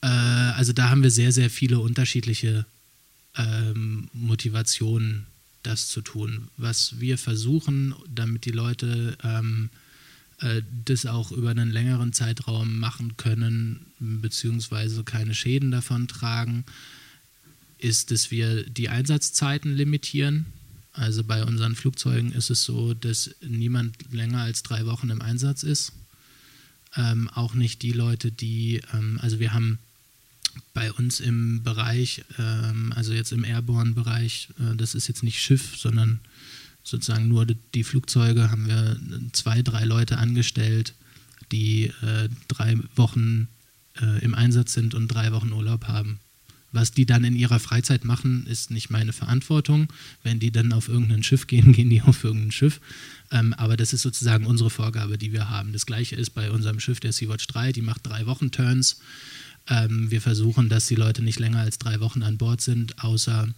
[0.00, 2.66] Äh, also da haben wir sehr, sehr viele unterschiedliche
[3.36, 5.26] ähm, Motivation,
[5.62, 6.48] das zu tun.
[6.56, 9.70] Was wir versuchen, damit die Leute ähm,
[10.40, 16.64] äh, das auch über einen längeren Zeitraum machen können, beziehungsweise keine Schäden davon tragen,
[17.78, 20.46] ist, dass wir die Einsatzzeiten limitieren.
[20.92, 25.62] Also bei unseren Flugzeugen ist es so, dass niemand länger als drei Wochen im Einsatz
[25.62, 25.92] ist.
[26.96, 29.78] Ähm, auch nicht die Leute, die, ähm, also wir haben
[30.74, 35.76] bei uns im Bereich, ähm, also jetzt im Airborne-Bereich, äh, das ist jetzt nicht Schiff,
[35.76, 36.20] sondern
[36.82, 38.98] sozusagen nur die, Flugzeuge, haben wir
[39.32, 40.94] zwei, drei Leute angestellt,
[41.52, 43.48] die äh, drei Wochen
[44.00, 46.18] äh, im Einsatz sind und drei Wochen Urlaub haben.
[46.72, 49.92] Was die dann in ihrer Freizeit machen, ist nicht meine Verantwortung.
[50.22, 52.80] Wenn die dann auf irgendein Schiff gehen, gehen die auf irgendein Schiff.
[53.30, 55.72] Ähm, aber das ist sozusagen unsere Vorgabe, die wir haben.
[55.72, 59.00] Das gleiche ist bei unserem Schiff, der Sea-Watch 3, die macht drei Wochen Turns.
[59.68, 63.48] Ähm, wir versuchen, dass die Leute nicht länger als drei Wochen an Bord sind, außer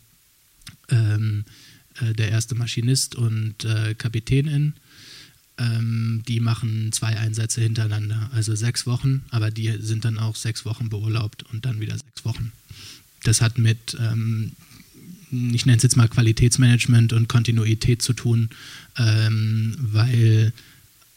[0.90, 1.44] ähm,
[2.00, 4.74] äh, der erste Maschinist und äh, Kapitänin.
[5.56, 10.64] Ähm, die machen zwei Einsätze hintereinander, also sechs Wochen, aber die sind dann auch sechs
[10.64, 12.50] Wochen beurlaubt und dann wieder sechs Wochen.
[13.22, 14.52] Das hat mit, ähm,
[15.30, 18.50] ich nenne es jetzt mal Qualitätsmanagement und Kontinuität zu tun,
[18.98, 20.52] ähm, weil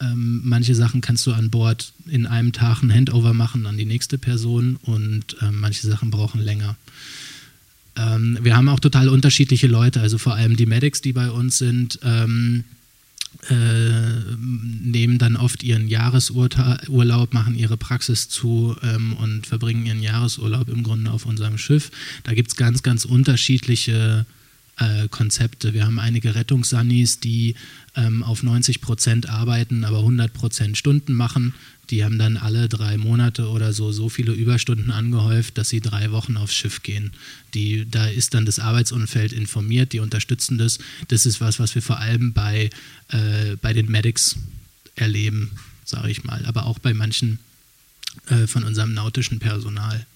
[0.00, 3.84] ähm, manche Sachen kannst du an Bord in einem Tag ein Handover machen an die
[3.84, 6.76] nächste Person und ähm, manche Sachen brauchen länger.
[7.96, 11.58] Ähm, wir haben auch total unterschiedliche Leute, also vor allem die Medics, die bei uns
[11.58, 12.64] sind, ähm,
[13.50, 13.54] äh,
[14.36, 20.82] nehmen dann oft ihren Jahresurlaub, machen ihre Praxis zu ähm, und verbringen ihren Jahresurlaub im
[20.82, 21.90] Grunde auf unserem Schiff.
[22.22, 24.37] Da gibt es ganz, ganz unterschiedliche äh,
[25.10, 25.74] Konzepte.
[25.74, 27.54] Wir haben einige Rettungssannis, die
[27.96, 31.54] ähm, auf 90 Prozent arbeiten, aber 100 Prozent Stunden machen.
[31.90, 36.10] Die haben dann alle drei Monate oder so so viele Überstunden angehäuft, dass sie drei
[36.12, 37.12] Wochen aufs Schiff gehen.
[37.54, 40.78] Die, da ist dann das Arbeitsumfeld informiert, die unterstützen das.
[41.08, 42.70] Das ist was, was wir vor allem bei,
[43.08, 44.36] äh, bei den Medics
[44.96, 45.52] erleben,
[45.84, 47.38] sage ich mal, aber auch bei manchen
[48.26, 50.06] äh, von unserem nautischen Personal.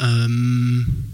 [0.00, 1.04] Ähm,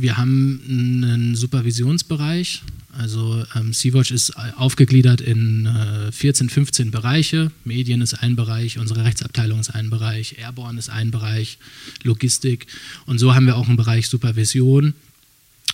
[0.00, 2.62] wir haben einen Supervisionsbereich.
[2.92, 7.50] Also ähm, Sea-Watch ist aufgegliedert in äh, 14, 15 Bereiche.
[7.64, 11.58] Medien ist ein Bereich, unsere Rechtsabteilung ist ein Bereich, Airborne ist ein Bereich,
[12.04, 12.66] Logistik.
[13.04, 14.94] Und so haben wir auch einen Bereich Supervision,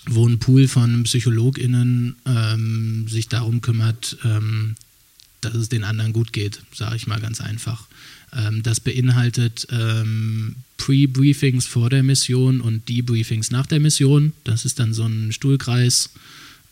[0.06, 4.74] wo ein Pool von PsychologInnen ähm, sich darum kümmert, ähm,
[5.40, 7.86] dass es den anderen gut geht, sage ich mal ganz einfach.
[8.34, 14.32] Ähm, das beinhaltet ähm, Pre-Briefings vor der Mission und Debriefings nach der Mission.
[14.44, 16.10] Das ist dann so ein Stuhlkreis,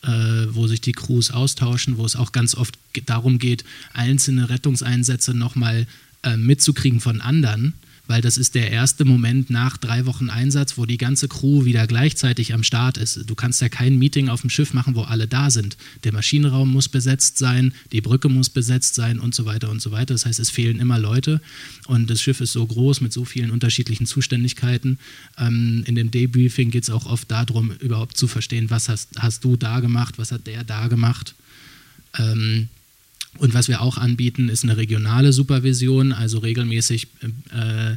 [0.02, 0.08] äh,
[0.50, 5.86] wo sich die Crews austauschen, wo es auch ganz oft darum geht, einzelne Rettungseinsätze nochmal
[6.22, 7.74] äh, mitzukriegen von anderen
[8.10, 11.86] weil das ist der erste Moment nach drei Wochen Einsatz, wo die ganze Crew wieder
[11.86, 13.30] gleichzeitig am Start ist.
[13.30, 15.76] Du kannst ja kein Meeting auf dem Schiff machen, wo alle da sind.
[16.02, 19.92] Der Maschinenraum muss besetzt sein, die Brücke muss besetzt sein und so weiter und so
[19.92, 20.12] weiter.
[20.14, 21.40] Das heißt, es fehlen immer Leute
[21.86, 24.98] und das Schiff ist so groß mit so vielen unterschiedlichen Zuständigkeiten.
[25.38, 29.44] Ähm, in dem Debriefing geht es auch oft darum, überhaupt zu verstehen, was hast, hast
[29.44, 31.36] du da gemacht, was hat der da gemacht.
[32.18, 32.70] Ähm,
[33.38, 37.08] und was wir auch anbieten, ist eine regionale Supervision, also regelmäßig
[37.52, 37.96] äh,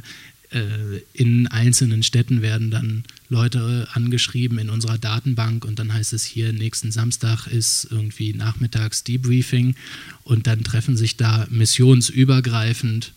[0.54, 6.24] äh, in einzelnen Städten werden dann Leute angeschrieben in unserer Datenbank und dann heißt es
[6.24, 9.74] hier, nächsten Samstag ist irgendwie nachmittags Debriefing
[10.22, 13.12] und dann treffen sich da missionsübergreifend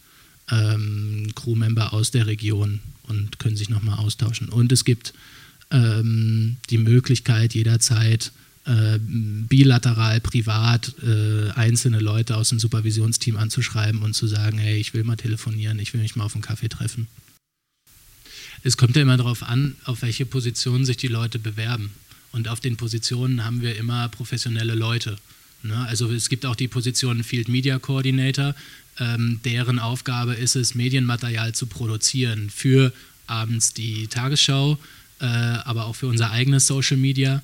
[0.50, 4.50] ähm, Crewmember aus der Region und können sich nochmal austauschen.
[4.50, 5.14] Und es gibt
[5.70, 8.32] ähm, die Möglichkeit jederzeit,
[8.68, 14.94] äh, bilateral, privat äh, einzelne Leute aus dem Supervisionsteam anzuschreiben und zu sagen, hey, ich
[14.94, 17.08] will mal telefonieren, ich will mich mal auf einen Kaffee treffen.
[18.64, 21.92] Es kommt ja immer darauf an, auf welche Positionen sich die Leute bewerben.
[22.34, 25.16] Und auf den Positionen haben wir immer professionelle Leute.
[25.64, 25.78] Ne?
[25.88, 28.54] Also es gibt auch die Position Field Media Coordinator,
[29.00, 32.92] ähm, deren Aufgabe ist es, Medienmaterial zu produzieren für
[33.28, 34.78] abends die Tagesschau,
[35.20, 37.42] äh, aber auch für unser eigenes Social Media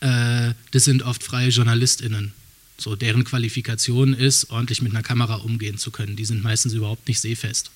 [0.00, 2.32] äh, das sind oft freie JournalistInnen.
[2.76, 6.14] So, deren Qualifikation ist, ordentlich mit einer Kamera umgehen zu können.
[6.14, 7.72] Die sind meistens überhaupt nicht sehfest.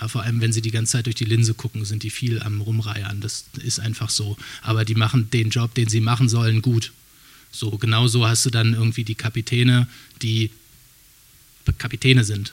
[0.00, 2.42] Ja, vor allem, wenn sie die ganze Zeit durch die Linse gucken, sind die viel
[2.42, 3.20] am Rumreiern.
[3.20, 4.36] Das ist einfach so.
[4.62, 6.92] Aber die machen den Job, den sie machen sollen, gut.
[7.52, 9.86] So, genau so hast du dann irgendwie die Kapitäne,
[10.20, 10.50] die
[11.78, 12.52] Kapitäne sind.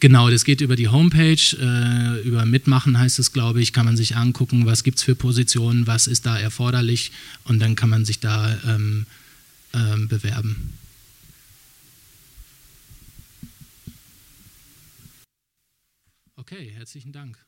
[0.00, 3.96] Genau, das geht über die Homepage, äh, über Mitmachen heißt es, glaube ich, kann man
[3.96, 7.12] sich angucken, was gibt es für Positionen, was ist da erforderlich
[7.44, 9.06] und dann kann man sich da ähm,
[9.72, 10.74] ähm, bewerben.
[16.36, 17.45] Okay, herzlichen Dank.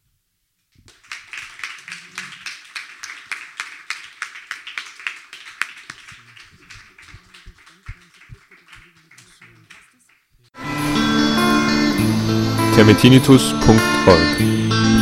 [12.79, 14.98] termitinitus.org.